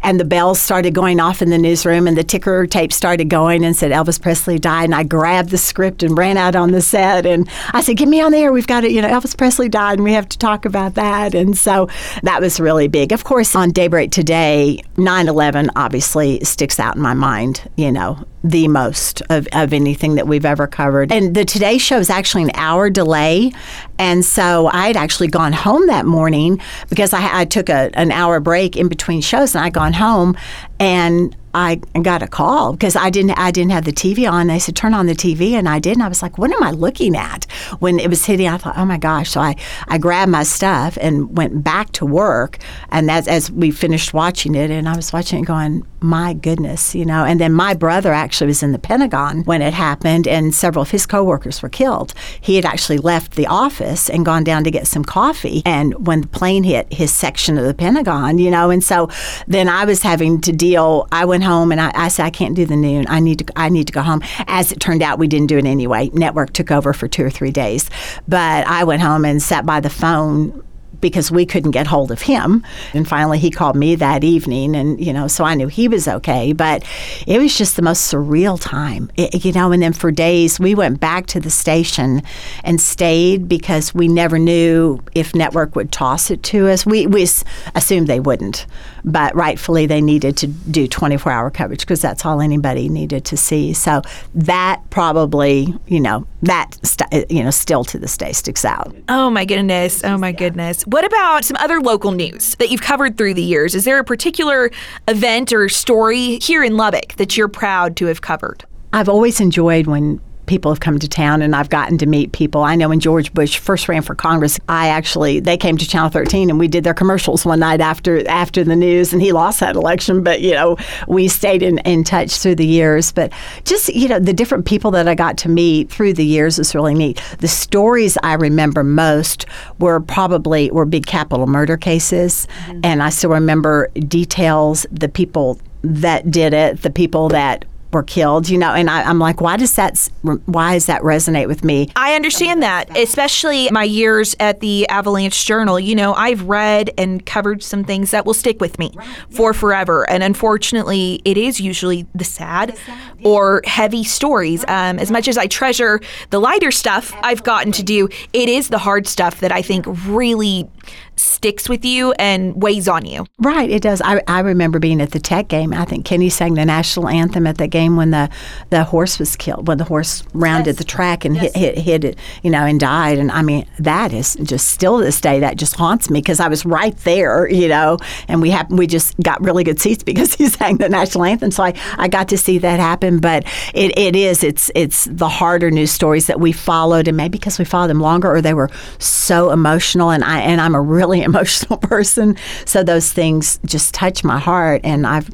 And 0.03 0.19
the 0.19 0.25
bells 0.25 0.61
started 0.61 0.93
going 0.93 1.19
off 1.19 1.41
in 1.41 1.49
the 1.49 1.57
newsroom 1.57 2.07
and 2.07 2.15
the 2.15 2.23
ticker 2.23 2.67
tape 2.67 2.93
started 2.93 3.27
going 3.27 3.65
and 3.65 3.75
said 3.75 3.89
Elvis 3.89 4.21
Presley 4.21 4.59
died. 4.59 4.83
And 4.83 4.93
I 4.93 5.01
grabbed 5.01 5.49
the 5.49 5.57
script 5.57 6.03
and 6.03 6.15
ran 6.15 6.37
out 6.37 6.55
on 6.55 6.73
the 6.73 6.81
set 6.81 7.25
and 7.25 7.49
I 7.71 7.81
said, 7.81 7.97
Get 7.97 8.07
me 8.07 8.21
on 8.21 8.31
the 8.31 8.37
air. 8.37 8.53
We've 8.53 8.67
got 8.67 8.81
to, 8.81 8.91
you 8.91 9.01
know, 9.01 9.09
Elvis 9.09 9.35
Presley 9.35 9.69
died 9.69 9.93
and 9.93 10.03
we 10.03 10.13
have 10.13 10.29
to 10.29 10.37
talk 10.37 10.63
about 10.63 10.93
that. 10.93 11.33
And 11.33 11.57
so 11.57 11.89
that 12.21 12.39
was 12.39 12.59
really 12.59 12.87
big. 12.87 13.11
Of 13.11 13.23
course, 13.23 13.55
on 13.55 13.71
Daybreak 13.71 14.11
today, 14.11 14.83
9 14.97 15.27
11 15.27 15.71
obviously 15.75 16.39
sticks 16.43 16.79
out 16.79 16.95
in 16.95 17.01
my 17.01 17.15
mind, 17.15 17.67
you 17.77 17.91
know, 17.91 18.23
the 18.43 18.67
most 18.67 19.21
of, 19.29 19.47
of 19.53 19.71
anything 19.71 20.15
that 20.15 20.27
we've 20.27 20.45
ever 20.45 20.67
covered. 20.67 21.11
And 21.11 21.33
the 21.33 21.45
Today 21.45 21.77
Show 21.77 21.97
is 21.97 22.09
actually 22.09 22.43
an 22.43 22.51
hour 22.55 22.89
delay. 22.89 23.51
And 23.97 24.25
so 24.25 24.67
I 24.67 24.87
had 24.87 24.97
actually 24.97 25.27
gone 25.27 25.53
home 25.53 25.87
that 25.87 26.05
morning 26.05 26.59
because 26.89 27.13
I, 27.13 27.41
I 27.41 27.45
took 27.45 27.69
a, 27.69 27.89
an 27.93 28.11
hour 28.11 28.39
break 28.39 28.75
in 28.75 28.89
between 28.89 29.21
shows 29.21 29.55
and 29.55 29.63
I'd 29.63 29.73
gone 29.73 29.93
home 29.93 30.35
and 30.79 31.35
I 31.53 31.75
got 32.01 32.23
a 32.23 32.27
call 32.27 32.73
because 32.73 32.95
I 32.95 33.09
didn't 33.09 33.31
I 33.31 33.51
didn't 33.51 33.71
have 33.71 33.85
the 33.85 33.93
TV 33.93 34.29
on. 34.29 34.47
They 34.47 34.59
said 34.59 34.75
turn 34.75 34.93
on 34.93 35.05
the 35.05 35.13
TV, 35.13 35.51
and 35.51 35.69
I 35.69 35.79
did. 35.79 35.93
And 35.93 36.03
I 36.03 36.07
was 36.07 36.21
like, 36.21 36.37
what 36.37 36.51
am 36.51 36.63
I 36.63 36.71
looking 36.71 37.15
at? 37.15 37.45
When 37.79 37.99
it 37.99 38.09
was 38.09 38.25
hitting, 38.25 38.47
I 38.47 38.57
thought, 38.57 38.77
oh 38.77 38.85
my 38.85 38.97
gosh! 38.97 39.31
So 39.31 39.41
I 39.41 39.55
I 39.87 39.97
grabbed 39.97 40.31
my 40.31 40.43
stuff 40.43 40.97
and 40.99 41.37
went 41.37 41.63
back 41.63 41.91
to 41.93 42.05
work. 42.05 42.57
And 42.89 43.07
that's 43.07 43.27
as 43.27 43.51
we 43.51 43.71
finished 43.71 44.13
watching 44.13 44.55
it, 44.55 44.71
and 44.71 44.89
I 44.89 44.95
was 44.95 45.13
watching 45.13 45.43
it, 45.43 45.45
going, 45.45 45.85
my 46.01 46.33
goodness, 46.33 46.93
you 46.95 47.05
know. 47.05 47.23
And 47.23 47.39
then 47.39 47.53
my 47.53 47.73
brother 47.73 48.11
actually 48.13 48.47
was 48.47 48.63
in 48.63 48.71
the 48.71 48.79
Pentagon 48.79 49.43
when 49.43 49.61
it 49.61 49.73
happened, 49.73 50.27
and 50.27 50.53
several 50.53 50.81
of 50.81 50.91
his 50.91 51.05
coworkers 51.05 51.61
were 51.61 51.69
killed. 51.69 52.13
He 52.41 52.55
had 52.55 52.65
actually 52.65 52.97
left 52.97 53.35
the 53.35 53.47
office 53.47 54.09
and 54.09 54.25
gone 54.25 54.43
down 54.43 54.63
to 54.63 54.71
get 54.71 54.87
some 54.87 55.03
coffee, 55.03 55.61
and 55.65 56.07
when 56.07 56.21
the 56.21 56.27
plane 56.27 56.63
hit 56.63 56.91
his 56.91 57.13
section 57.13 57.57
of 57.57 57.65
the 57.65 57.73
Pentagon, 57.73 58.37
you 58.37 58.51
know, 58.51 58.69
and 58.69 58.83
so 58.83 59.09
then 59.47 59.69
I 59.69 59.85
was 59.85 60.01
having 60.01 60.41
to 60.41 60.51
deal. 60.51 61.07
I 61.11 61.25
went 61.43 61.53
home 61.53 61.71
and 61.71 61.81
I, 61.81 62.05
I, 62.05 62.07
said 62.07 62.25
I 62.25 62.29
can't 62.29 62.55
do 62.55 62.65
the 62.65 62.75
noon. 62.75 63.05
I 63.09 63.19
need 63.19 63.39
to 63.39 63.53
I 63.55 63.69
need 63.69 63.87
to 63.87 63.93
go 63.93 64.01
home. 64.01 64.21
As 64.47 64.71
it 64.71 64.79
turned 64.79 65.01
out, 65.01 65.19
we 65.19 65.27
didn't 65.27 65.47
do 65.47 65.57
it 65.57 65.65
anyway. 65.65 66.09
Network 66.13 66.53
took 66.53 66.71
over 66.71 66.93
for 66.93 67.07
two 67.07 67.25
or 67.25 67.29
three 67.29 67.51
days, 67.51 67.89
but 68.27 68.65
I 68.67 68.83
went 68.83 69.01
home 69.01 69.25
and 69.25 69.41
sat 69.41 69.65
by 69.65 69.79
the 69.79 69.89
phone 69.89 70.63
because 71.03 71.29
we 71.29 71.45
couldn't 71.45 71.71
get 71.71 71.85
hold 71.85 72.11
of 72.11 72.21
him. 72.23 72.63
And 72.93 73.07
finally, 73.07 73.37
he 73.37 73.51
called 73.51 73.75
me 73.75 73.93
that 73.95 74.23
evening, 74.23 74.73
and 74.75 74.99
you 74.99 75.13
know, 75.13 75.27
so 75.27 75.43
I 75.43 75.53
knew 75.53 75.67
he 75.67 75.87
was 75.87 76.07
okay. 76.07 76.53
But 76.53 76.83
it 77.27 77.39
was 77.39 77.55
just 77.55 77.75
the 77.75 77.81
most 77.83 78.11
surreal 78.11 78.59
time, 78.59 79.11
it, 79.17 79.45
you 79.45 79.51
know. 79.51 79.71
And 79.71 79.83
then 79.83 79.93
for 79.93 80.09
days, 80.09 80.59
we 80.59 80.73
went 80.73 80.99
back 80.99 81.27
to 81.27 81.39
the 81.39 81.49
station 81.51 82.23
and 82.63 82.79
stayed 82.81 83.47
because 83.47 83.93
we 83.93 84.07
never 84.07 84.39
knew 84.39 84.99
if 85.13 85.35
network 85.35 85.75
would 85.75 85.91
toss 85.91 86.31
it 86.31 86.41
to 86.43 86.69
us. 86.69 86.85
We 86.85 87.05
we 87.05 87.27
assumed 87.75 88.07
they 88.07 88.21
wouldn't, 88.21 88.65
but 89.03 89.35
rightfully 89.35 89.85
they 89.85 90.01
needed 90.01 90.37
to 90.37 90.47
do 90.47 90.87
24-hour 90.87 91.51
coverage 91.51 91.81
because 91.81 92.01
that's 92.01 92.25
all 92.25 92.39
anybody 92.39 92.87
needed 92.87 93.25
to 93.25 93.37
see. 93.37 93.73
So 93.73 94.01
that 94.33 94.81
probably, 94.89 95.75
you 95.85 95.99
know, 95.99 96.25
that 96.43 96.77
st- 96.85 97.29
you 97.31 97.43
know 97.43 97.49
still 97.49 97.83
to 97.85 97.97
this 97.97 98.15
day 98.17 98.31
sticks 98.31 98.63
out. 98.65 98.95
Oh 99.09 99.29
my 99.29 99.45
goodness! 99.45 100.03
Oh 100.03 100.17
my 100.17 100.31
goodness! 100.31 100.85
What 100.93 101.05
about 101.05 101.43
some 101.43 101.57
other 101.59 101.81
local 101.81 102.11
news 102.11 102.53
that 102.59 102.69
you've 102.69 102.83
covered 102.83 103.17
through 103.17 103.33
the 103.33 103.41
years? 103.41 103.73
Is 103.73 103.83
there 103.83 103.97
a 103.97 104.03
particular 104.03 104.69
event 105.07 105.51
or 105.51 105.67
story 105.67 106.37
here 106.37 106.63
in 106.63 106.77
Lubbock 106.77 107.13
that 107.13 107.35
you're 107.35 107.47
proud 107.47 107.95
to 107.95 108.05
have 108.05 108.21
covered? 108.21 108.63
I've 108.93 109.09
always 109.09 109.39
enjoyed 109.39 109.87
when 109.87 110.21
people 110.53 110.71
have 110.71 110.81
come 110.81 110.99
to 110.99 111.07
town 111.07 111.41
and 111.41 111.55
I've 111.55 111.69
gotten 111.69 111.97
to 111.97 112.05
meet 112.05 112.31
people. 112.31 112.61
I 112.61 112.75
know 112.75 112.89
when 112.89 112.99
George 112.99 113.33
Bush 113.33 113.57
first 113.57 113.89
ran 113.89 114.03
for 114.03 114.13
Congress, 114.13 114.59
I 114.69 114.89
actually 114.89 115.39
they 115.39 115.57
came 115.57 115.77
to 115.77 115.87
Channel 115.87 116.11
13 116.11 116.51
and 116.51 116.59
we 116.59 116.67
did 116.67 116.83
their 116.83 116.93
commercials 116.93 117.43
one 117.43 117.61
night 117.61 117.81
after 117.81 118.23
after 118.29 118.63
the 118.63 118.75
news 118.75 119.13
and 119.13 119.19
he 119.19 119.31
lost 119.31 119.61
that 119.61 119.75
election, 119.75 120.21
but 120.21 120.41
you 120.41 120.51
know, 120.51 120.77
we 121.07 121.27
stayed 121.27 121.63
in, 121.63 121.79
in 121.79 122.03
touch 122.03 122.37
through 122.37 122.53
the 122.53 122.67
years. 122.67 123.11
But 123.11 123.33
just, 123.65 123.89
you 123.95 124.07
know, 124.07 124.19
the 124.19 124.31
different 124.31 124.67
people 124.67 124.91
that 124.91 125.07
I 125.07 125.15
got 125.15 125.39
to 125.39 125.49
meet 125.49 125.89
through 125.89 126.13
the 126.13 126.25
years 126.25 126.59
is 126.59 126.75
really 126.75 126.93
neat. 126.93 127.19
The 127.39 127.47
stories 127.47 128.15
I 128.21 128.33
remember 128.33 128.83
most 128.83 129.47
were 129.79 130.01
probably 130.01 130.69
were 130.69 130.85
big 130.85 131.07
capital 131.07 131.47
murder 131.47 131.77
cases. 131.77 132.47
Mm-hmm. 132.67 132.81
And 132.83 133.01
I 133.01 133.09
still 133.09 133.31
remember 133.31 133.87
details, 134.07 134.85
the 134.91 135.09
people 135.09 135.59
that 135.81 136.29
did 136.29 136.53
it, 136.53 136.83
the 136.83 136.91
people 136.91 137.29
that 137.29 137.65
were 137.93 138.03
killed, 138.03 138.49
you 138.49 138.57
know, 138.57 138.73
and 138.73 138.89
I, 138.89 139.09
am 139.09 139.19
like, 139.19 139.41
why 139.41 139.57
does 139.57 139.75
that, 139.75 140.09
why 140.45 140.73
does 140.73 140.87
that 140.87 141.01
resonate 141.01 141.47
with 141.47 141.63
me? 141.63 141.89
I 141.95 142.15
understand 142.15 142.63
that, 142.63 142.95
especially 142.97 143.69
my 143.71 143.83
years 143.83 144.35
at 144.39 144.59
the 144.59 144.87
Avalanche 144.89 145.45
Journal. 145.45 145.79
You 145.79 145.95
know, 145.95 146.13
I've 146.13 146.43
read 146.43 146.91
and 146.97 147.25
covered 147.25 147.63
some 147.63 147.83
things 147.83 148.11
that 148.11 148.25
will 148.25 148.33
stick 148.33 148.59
with 148.59 148.79
me 148.79 148.91
right. 148.95 149.07
for 149.29 149.53
forever. 149.53 150.09
And 150.09 150.23
unfortunately, 150.23 151.21
it 151.25 151.37
is 151.37 151.59
usually 151.59 152.07
the 152.15 152.23
sad, 152.23 152.69
the 152.69 152.77
sad 152.77 153.13
yeah. 153.19 153.27
or 153.27 153.61
heavy 153.65 154.03
stories. 154.03 154.63
Right. 154.67 154.89
Um, 154.89 154.99
as 154.99 155.11
much 155.11 155.27
as 155.27 155.37
I 155.37 155.47
treasure 155.47 155.99
the 156.29 156.39
lighter 156.39 156.71
stuff 156.71 157.05
Absolutely. 157.05 157.29
I've 157.29 157.43
gotten 157.43 157.71
to 157.73 157.83
do, 157.83 158.09
it 158.33 158.49
is 158.49 158.69
the 158.69 158.79
hard 158.79 159.07
stuff 159.07 159.39
that 159.39 159.51
I 159.51 159.61
think 159.61 159.85
really 160.05 160.69
sticks 161.15 161.69
with 161.69 161.85
you 161.85 162.11
and 162.13 162.61
weighs 162.61 162.87
on 162.87 163.05
you. 163.05 163.25
Right, 163.39 163.69
it 163.69 163.81
does. 163.81 164.01
I, 164.01 164.21
I 164.27 164.39
remember 164.39 164.79
being 164.79 165.01
at 165.01 165.11
the 165.11 165.19
Tech 165.19 165.47
game. 165.47 165.73
I 165.73 165.85
think 165.85 166.05
Kenny 166.05 166.29
sang 166.29 166.53
the 166.55 166.65
national 166.65 167.07
anthem 167.07 167.47
at 167.47 167.57
the 167.57 167.67
game 167.67 167.95
when 167.95 168.11
the, 168.11 168.29
the 168.69 168.83
horse 168.83 169.19
was 169.19 169.35
killed, 169.35 169.67
when 169.67 169.77
the 169.77 169.83
horse 169.83 170.23
rounded 170.33 170.71
yes. 170.71 170.77
the 170.77 170.83
track 170.83 171.25
and 171.25 171.35
yes. 171.35 171.53
hit, 171.53 171.75
hit, 171.75 171.77
hit 171.77 172.03
it, 172.03 172.19
you 172.43 172.49
know, 172.49 172.65
and 172.65 172.79
died. 172.79 173.19
And 173.19 173.31
I 173.31 173.41
mean, 173.41 173.65
that 173.79 174.13
is 174.13 174.35
just 174.35 174.69
still 174.69 174.97
this 174.97 175.21
day, 175.21 175.39
that 175.39 175.57
just 175.57 175.75
haunts 175.75 176.09
me 176.09 176.19
because 176.19 176.39
I 176.39 176.47
was 176.47 176.65
right 176.65 176.95
there, 176.99 177.49
you 177.49 177.67
know, 177.67 177.97
and 178.27 178.41
we 178.41 178.49
have 178.51 178.69
we 178.71 178.87
just 178.87 179.17
got 179.19 179.41
really 179.41 179.63
good 179.63 179.79
seats 179.79 180.03
because 180.13 180.33
he 180.33 180.47
sang 180.47 180.77
the 180.77 180.89
national 180.89 181.25
anthem. 181.25 181.51
So 181.51 181.63
I, 181.63 181.73
I 181.97 182.07
got 182.07 182.29
to 182.29 182.37
see 182.37 182.57
that 182.59 182.79
happen. 182.79 183.19
But 183.19 183.45
it, 183.73 183.97
it 183.97 184.15
is, 184.15 184.43
it's, 184.43 184.71
it's 184.75 185.05
the 185.05 185.29
harder 185.29 185.71
news 185.71 185.91
stories 185.91 186.27
that 186.27 186.39
we 186.39 186.51
followed, 186.51 187.07
and 187.07 187.17
maybe 187.17 187.37
because 187.37 187.59
we 187.59 187.65
followed 187.65 187.87
them 187.87 187.99
longer 187.99 188.33
or 188.33 188.41
they 188.41 188.53
were 188.53 188.69
so 188.99 189.51
emotional. 189.51 190.09
And, 190.09 190.23
I, 190.23 190.39
and 190.39 190.61
I'm 190.61 190.72
a 190.75 190.81
really 190.81 191.21
emotional 191.23 191.77
person. 191.77 192.37
So 192.65 192.83
those 192.83 193.11
things 193.11 193.59
just 193.65 193.93
touch 193.93 194.23
my 194.23 194.39
heart. 194.39 194.81
And 194.83 195.05
I've, 195.07 195.29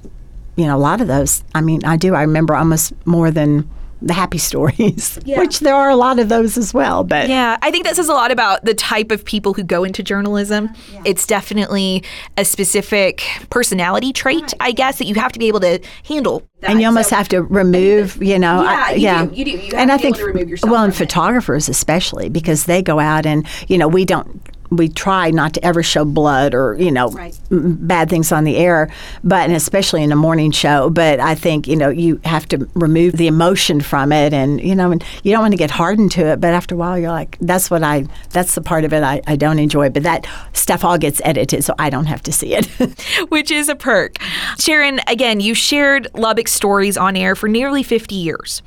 you 0.56 0.66
know, 0.66 0.76
a 0.76 0.80
lot 0.80 1.02
of 1.02 1.08
those, 1.08 1.44
I 1.56 1.62
mean, 1.62 1.84
I 1.86 1.98
do. 1.98 2.16
I 2.16 2.22
remember 2.22 2.56
almost 2.56 2.94
more 3.06 3.32
than 3.32 3.70
the 4.02 4.14
happy 4.14 4.38
stories, 4.50 5.20
yeah. 5.26 5.40
which 5.40 5.60
there 5.60 5.76
are 5.76 5.90
a 5.90 5.96
lot 5.96 6.20
of 6.20 6.30
those 6.30 6.58
as 6.58 6.74
well. 6.74 7.04
But 7.04 7.30
yeah, 7.30 7.58
I 7.62 7.72
think 7.72 7.86
that 7.86 7.96
says 7.96 8.10
a 8.10 8.14
lot 8.14 8.32
about 8.32 8.66
the 8.66 8.74
type 8.74 9.12
of 9.12 9.26
people 9.26 9.54
who 9.54 9.64
go 9.64 9.84
into 9.84 10.04
journalism. 10.04 10.70
Yeah. 10.92 11.02
It's 11.06 11.26
definitely 11.26 12.04
a 12.38 12.46
specific 12.46 13.24
personality 13.50 14.14
trait, 14.14 14.42
right. 14.42 14.54
I 14.60 14.72
guess, 14.72 14.98
that 15.00 15.06
you 15.06 15.16
have 15.16 15.32
to 15.34 15.40
be 15.40 15.48
able 15.48 15.60
to 15.62 15.80
handle. 16.06 16.44
That. 16.62 16.72
And 16.72 16.82
you 16.82 16.88
almost 16.88 17.10
so, 17.10 17.16
have 17.16 17.30
to 17.30 17.44
remove, 17.44 18.22
you 18.22 18.38
know, 18.38 18.64
yeah, 18.64 18.86
I, 18.88 18.92
you 18.94 19.02
yeah. 19.02 19.26
Do, 19.26 19.36
you 19.36 19.46
do. 19.46 19.52
You 19.52 19.72
and 19.76 19.92
I 19.92 19.98
think, 19.98 20.18
well, 20.64 20.84
and 20.84 20.96
photographers 20.96 21.70
especially 21.70 22.30
because 22.30 22.66
they 22.66 22.82
go 22.82 23.00
out 23.00 23.26
and 23.26 23.48
you 23.68 23.78
know 23.78 23.88
we 23.88 24.04
don't 24.04 24.42
we 24.70 24.90
try 24.90 25.32
not 25.32 25.54
to 25.54 25.66
ever 25.66 25.82
show 25.84 26.06
blood 26.06 26.54
or 26.54 26.76
you 26.80 26.92
know 26.92 27.10
right. 27.10 27.38
bad 27.50 28.10
things 28.10 28.32
on 28.32 28.44
the 28.44 28.58
air 28.58 28.92
but 29.24 29.48
and 29.48 29.54
especially 29.54 30.04
in 30.04 30.12
a 30.12 30.16
morning 30.16 30.52
show 30.52 30.90
but 30.90 31.20
i 31.20 31.36
think 31.36 31.68
you 31.68 31.76
know 31.76 31.90
you 31.90 32.20
have 32.24 32.48
to 32.48 32.70
remove 32.74 33.14
the 33.14 33.28
emotion 33.28 33.82
from 33.82 34.12
it 34.12 34.34
and 34.34 34.62
you 34.62 34.76
know 34.76 34.92
and 34.92 35.04
you 35.24 35.32
don't 35.32 35.42
want 35.42 35.54
to 35.54 35.58
get 35.58 35.72
hardened 35.72 36.12
to 36.12 36.26
it 36.26 36.40
but 36.40 36.54
after 36.54 36.76
a 36.76 36.78
while 36.78 36.98
you're 36.98 37.12
like 37.12 37.38
that's 37.42 37.72
what 37.72 37.84
i 37.84 38.06
that's 38.30 38.56
the 38.56 38.62
part 38.62 38.84
of 38.84 38.94
it 38.94 39.04
i, 39.04 39.22
I 39.28 39.36
don't 39.36 39.60
enjoy 39.60 39.90
but 39.90 40.04
that 40.04 40.28
stuff 40.54 40.84
all 40.84 40.98
gets 40.98 41.22
edited 41.24 41.64
so 41.64 41.74
i 41.80 41.90
don't 41.90 42.06
have 42.06 42.24
to 42.24 42.32
see 42.32 42.56
it. 42.56 42.66
Which 43.30 43.52
is 43.52 43.70
a 43.70 43.76
perk. 43.76 44.18
Sharon 44.58 45.00
again 45.08 45.40
you 45.40 45.54
shared 45.54 46.08
lubbock 46.14 46.48
stories 46.48 46.98
on 46.98 47.16
air 47.16 47.36
for 47.36 47.48
nearly 47.48 47.84
50 47.84 48.16
years. 48.16 48.62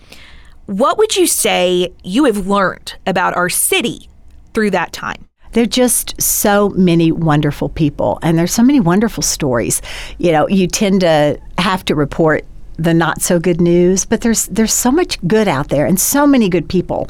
What 0.67 0.99
would 0.99 1.17
you 1.17 1.27
say 1.27 1.93
you 2.03 2.25
have 2.25 2.47
learned 2.47 2.95
about 3.07 3.37
our 3.37 3.49
city 3.49 4.09
through 4.55 4.71
that 4.71 4.93
time 4.93 5.27
they're 5.53 5.67
just 5.67 6.21
so 6.21 6.71
many 6.71 7.13
wonderful 7.13 7.69
people 7.69 8.19
and 8.23 8.39
there's 8.39 8.53
so 8.53 8.63
many 8.63 8.81
wonderful 8.81 9.23
stories. 9.23 9.81
You 10.19 10.33
know, 10.33 10.49
you 10.49 10.67
tend 10.67 11.01
to 11.01 11.39
have 11.59 11.85
to 11.87 11.95
report 11.95 12.45
the 12.77 12.95
not 12.95 13.23
so 13.23 13.39
good 13.39 13.61
news, 13.61 14.05
but 14.05 14.23
there's 14.23 14.47
there's 14.47 14.73
so 14.73 14.91
much 14.91 15.25
good 15.27 15.49
out 15.49 15.69
there 15.69 15.87
and 15.87 16.01
so 16.01 16.27
many 16.27 16.49
good 16.49 16.69
people. 16.69 17.09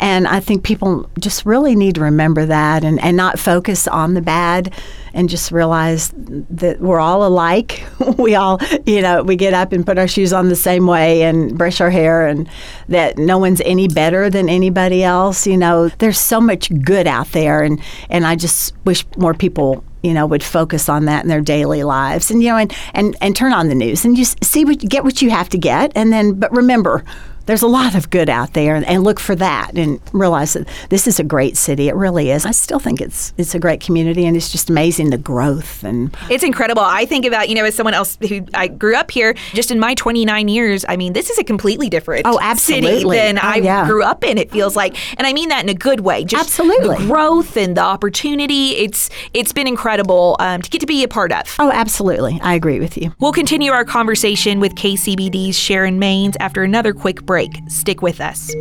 And 0.00 0.28
I 0.28 0.40
think 0.40 0.62
people 0.62 1.08
just 1.18 1.44
really 1.44 1.74
need 1.74 1.96
to 1.96 2.02
remember 2.02 2.46
that 2.46 2.84
and, 2.84 3.00
and 3.02 3.16
not 3.16 3.38
focus 3.38 3.88
on 3.88 4.14
the 4.14 4.22
bad 4.22 4.72
and 5.12 5.28
just 5.28 5.50
realize 5.50 6.12
that 6.16 6.80
we're 6.80 7.00
all 7.00 7.26
alike. 7.26 7.84
we 8.18 8.34
all, 8.34 8.60
you 8.86 9.02
know, 9.02 9.22
we 9.22 9.36
get 9.36 9.54
up 9.54 9.72
and 9.72 9.84
put 9.84 9.98
our 9.98 10.08
shoes 10.08 10.32
on 10.32 10.48
the 10.48 10.56
same 10.56 10.86
way 10.86 11.22
and 11.22 11.58
brush 11.58 11.80
our 11.80 11.90
hair 11.90 12.26
and 12.26 12.48
that 12.88 13.18
no 13.18 13.38
one's 13.38 13.60
any 13.62 13.88
better 13.88 14.30
than 14.30 14.48
anybody 14.48 15.02
else. 15.02 15.46
You 15.46 15.56
know, 15.56 15.88
there's 15.88 16.18
so 16.18 16.40
much 16.40 16.70
good 16.82 17.06
out 17.06 17.32
there 17.32 17.62
and, 17.62 17.80
and 18.08 18.26
I 18.26 18.36
just 18.36 18.74
wish 18.84 19.04
more 19.16 19.34
people 19.34 19.84
you 20.02 20.14
know 20.14 20.26
would 20.26 20.44
focus 20.44 20.88
on 20.88 21.06
that 21.06 21.24
in 21.24 21.28
their 21.28 21.40
daily 21.40 21.82
lives 21.82 22.30
and 22.30 22.40
you 22.42 22.48
know 22.48 22.56
and 22.56 22.72
and, 22.94 23.16
and 23.20 23.34
turn 23.34 23.52
on 23.52 23.68
the 23.68 23.74
news 23.74 24.04
and 24.04 24.16
just 24.16 24.42
see 24.44 24.64
what 24.64 24.78
get 24.78 25.02
what 25.02 25.20
you 25.20 25.30
have 25.30 25.48
to 25.48 25.58
get 25.58 25.90
and 25.96 26.12
then 26.12 26.34
but 26.34 26.52
remember 26.52 27.04
there's 27.48 27.62
a 27.62 27.66
lot 27.66 27.94
of 27.94 28.10
good 28.10 28.28
out 28.28 28.52
there, 28.52 28.76
and, 28.76 28.86
and, 28.86 29.02
look 29.02 29.18
for 29.18 29.34
that, 29.36 29.70
and 29.74 29.98
realize 30.12 30.52
that 30.52 30.68
this 30.90 31.06
is 31.06 31.18
a 31.18 31.24
great 31.24 31.56
city. 31.56 31.88
It 31.88 31.94
really 31.94 32.30
is. 32.30 32.44
I 32.44 32.50
still 32.50 32.78
think 32.78 33.00
it's 33.00 33.32
it's 33.38 33.54
a 33.54 33.58
great 33.58 33.80
community, 33.80 34.26
and 34.26 34.36
it's 34.36 34.52
just 34.52 34.68
amazing 34.68 35.08
the 35.08 35.16
growth 35.16 35.82
and 35.82 36.14
it's 36.28 36.44
incredible. 36.44 36.82
I 36.82 37.06
think 37.06 37.24
about 37.24 37.48
you 37.48 37.54
know 37.54 37.64
as 37.64 37.74
someone 37.74 37.94
else 37.94 38.18
who 38.28 38.44
I 38.52 38.68
grew 38.68 38.94
up 38.94 39.10
here, 39.10 39.32
just 39.54 39.70
in 39.70 39.80
my 39.80 39.94
29 39.94 40.48
years. 40.48 40.84
I 40.86 40.98
mean, 40.98 41.14
this 41.14 41.30
is 41.30 41.38
a 41.38 41.44
completely 41.44 41.88
different 41.88 42.26
oh 42.26 42.38
absolutely 42.42 43.00
city 43.00 43.10
than 43.10 43.38
oh, 43.38 43.42
I 43.42 43.56
yeah. 43.56 43.86
grew 43.86 44.02
up 44.02 44.22
in. 44.24 44.36
It 44.36 44.50
feels 44.50 44.76
like, 44.76 44.94
and 45.18 45.26
I 45.26 45.32
mean 45.32 45.48
that 45.48 45.62
in 45.62 45.70
a 45.70 45.74
good 45.74 46.00
way. 46.00 46.24
Just 46.24 46.44
absolutely 46.44 46.98
the 46.98 47.06
growth 47.06 47.56
and 47.56 47.74
the 47.78 47.82
opportunity. 47.82 48.72
It's 48.72 49.08
it's 49.32 49.54
been 49.54 49.66
incredible 49.66 50.36
um, 50.38 50.60
to 50.60 50.68
get 50.68 50.82
to 50.82 50.86
be 50.86 51.02
a 51.02 51.08
part 51.08 51.32
of. 51.32 51.56
Oh, 51.58 51.70
absolutely. 51.72 52.38
I 52.42 52.52
agree 52.52 52.78
with 52.78 52.98
you. 52.98 53.14
We'll 53.20 53.32
continue 53.32 53.72
our 53.72 53.86
conversation 53.86 54.60
with 54.60 54.74
KCBD's 54.74 55.58
Sharon 55.58 55.98
Maines 55.98 56.36
after 56.40 56.62
another 56.62 56.92
quick 56.92 57.22
break 57.22 57.37
break. 57.38 57.62
Stick 57.68 58.02
with 58.02 58.20
us. 58.20 58.52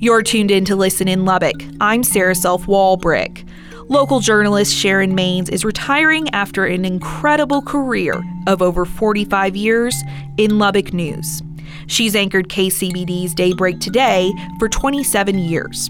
You're 0.00 0.22
tuned 0.22 0.50
in 0.50 0.64
to 0.64 0.74
Listen 0.74 1.06
in 1.06 1.24
Lubbock. 1.24 1.54
I'm 1.80 2.02
Sarah 2.02 2.34
Self 2.34 2.66
Walbrick. 2.66 3.46
Local 3.88 4.18
journalist 4.18 4.74
Sharon 4.74 5.16
Maines 5.16 5.48
is 5.48 5.64
retiring 5.64 6.28
after 6.30 6.64
an 6.64 6.84
incredible 6.84 7.62
career 7.62 8.20
of 8.48 8.62
over 8.62 8.84
45 8.84 9.54
years 9.54 9.94
in 10.38 10.58
Lubbock 10.58 10.92
News. 10.92 11.40
She's 11.86 12.16
anchored 12.16 12.48
KCBD's 12.48 13.34
Daybreak 13.34 13.78
Today 13.78 14.32
for 14.58 14.68
27 14.68 15.38
years. 15.38 15.88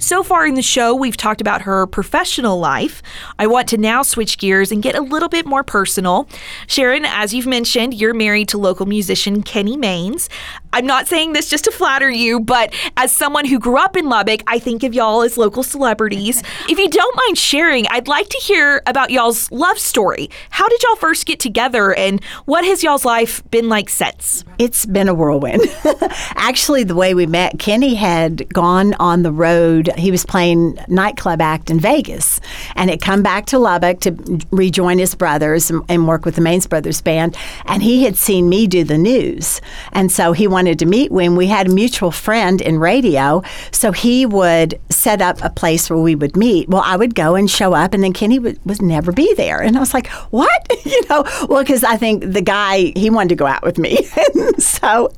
So 0.00 0.22
far 0.22 0.46
in 0.46 0.54
the 0.54 0.62
show, 0.62 0.94
we've 0.94 1.16
talked 1.16 1.40
about 1.40 1.62
her 1.62 1.84
professional 1.88 2.60
life. 2.60 3.02
I 3.36 3.48
want 3.48 3.68
to 3.70 3.76
now 3.76 4.02
switch 4.02 4.38
gears 4.38 4.70
and 4.70 4.80
get 4.80 4.94
a 4.94 5.00
little 5.00 5.28
bit 5.28 5.44
more 5.44 5.64
personal. 5.64 6.28
Sharon, 6.68 7.04
as 7.04 7.34
you've 7.34 7.48
mentioned, 7.48 7.94
you're 7.94 8.14
married 8.14 8.48
to 8.50 8.58
local 8.58 8.86
musician 8.86 9.42
Kenny 9.42 9.76
Maines. 9.76 10.28
I'm 10.72 10.86
not 10.86 11.08
saying 11.08 11.32
this 11.32 11.48
just 11.48 11.64
to 11.64 11.70
flatter 11.70 12.10
you, 12.10 12.40
but 12.40 12.74
as 12.96 13.10
someone 13.10 13.46
who 13.46 13.58
grew 13.58 13.78
up 13.78 13.96
in 13.96 14.08
Lubbock, 14.08 14.42
I 14.46 14.58
think 14.58 14.82
of 14.82 14.94
y'all 14.94 15.22
as 15.22 15.38
local 15.38 15.62
celebrities. 15.62 16.42
If 16.68 16.78
you 16.78 16.88
don't 16.90 17.16
mind 17.16 17.38
sharing, 17.38 17.86
I'd 17.88 18.08
like 18.08 18.28
to 18.28 18.38
hear 18.38 18.82
about 18.86 19.10
y'all's 19.10 19.50
love 19.50 19.78
story. 19.78 20.28
How 20.50 20.68
did 20.68 20.82
y'all 20.82 20.96
first 20.96 21.24
get 21.24 21.40
together 21.40 21.94
and 21.94 22.22
what 22.44 22.64
has 22.64 22.82
y'all's 22.82 23.06
life 23.06 23.42
been 23.50 23.70
like 23.70 23.88
since? 23.88 24.44
It's 24.58 24.84
been 24.84 25.08
a 25.08 25.14
whirlwind. 25.14 25.62
Actually, 26.36 26.84
the 26.84 26.94
way 26.94 27.14
we 27.14 27.26
met, 27.26 27.58
Kenny 27.58 27.94
had 27.94 28.52
gone 28.52 28.94
on 28.94 29.22
the 29.22 29.32
road 29.32 29.90
he 29.96 30.10
was 30.10 30.26
playing 30.26 30.78
nightclub 30.88 31.40
act 31.40 31.70
in 31.70 31.80
Vegas 31.80 32.40
and 32.76 32.90
had 32.90 33.00
come 33.00 33.22
back 33.22 33.46
to 33.46 33.58
Lubbock 33.58 34.00
to 34.00 34.40
rejoin 34.50 34.98
his 34.98 35.14
brothers 35.14 35.70
and, 35.70 35.82
and 35.88 36.06
work 36.06 36.26
with 36.26 36.34
the 36.34 36.42
Maines 36.42 36.68
Brothers 36.68 37.00
band. 37.00 37.36
And 37.64 37.82
he 37.82 38.04
had 38.04 38.16
seen 38.16 38.48
me 38.48 38.66
do 38.66 38.84
the 38.84 38.98
news. 38.98 39.62
And 39.92 40.12
so 40.12 40.32
he 40.32 40.46
wanted 40.46 40.57
wanted 40.58 40.80
to 40.80 40.86
meet 40.86 41.12
when 41.12 41.36
we 41.36 41.46
had 41.46 41.68
a 41.68 41.70
mutual 41.70 42.10
friend 42.10 42.60
in 42.60 42.80
radio. 42.80 43.44
So 43.70 43.92
he 43.92 44.26
would 44.26 44.80
set 44.90 45.22
up 45.22 45.38
a 45.40 45.50
place 45.50 45.88
where 45.88 46.00
we 46.00 46.16
would 46.16 46.36
meet. 46.36 46.68
Well, 46.68 46.82
I 46.84 46.96
would 46.96 47.14
go 47.14 47.36
and 47.36 47.48
show 47.48 47.74
up, 47.74 47.94
and 47.94 48.02
then 48.02 48.12
Kenny 48.12 48.40
would, 48.40 48.58
would 48.66 48.82
never 48.82 49.12
be 49.12 49.32
there. 49.34 49.62
And 49.62 49.76
I 49.76 49.80
was 49.80 49.94
like, 49.94 50.08
what? 50.30 50.66
you 50.84 51.00
know, 51.08 51.22
well, 51.48 51.62
because 51.62 51.84
I 51.84 51.96
think 51.96 52.24
the 52.24 52.40
guy, 52.40 52.92
he 52.96 53.08
wanted 53.08 53.28
to 53.28 53.34
go 53.36 53.46
out 53.46 53.62
with 53.62 53.78
me. 53.78 54.02
so 54.58 55.12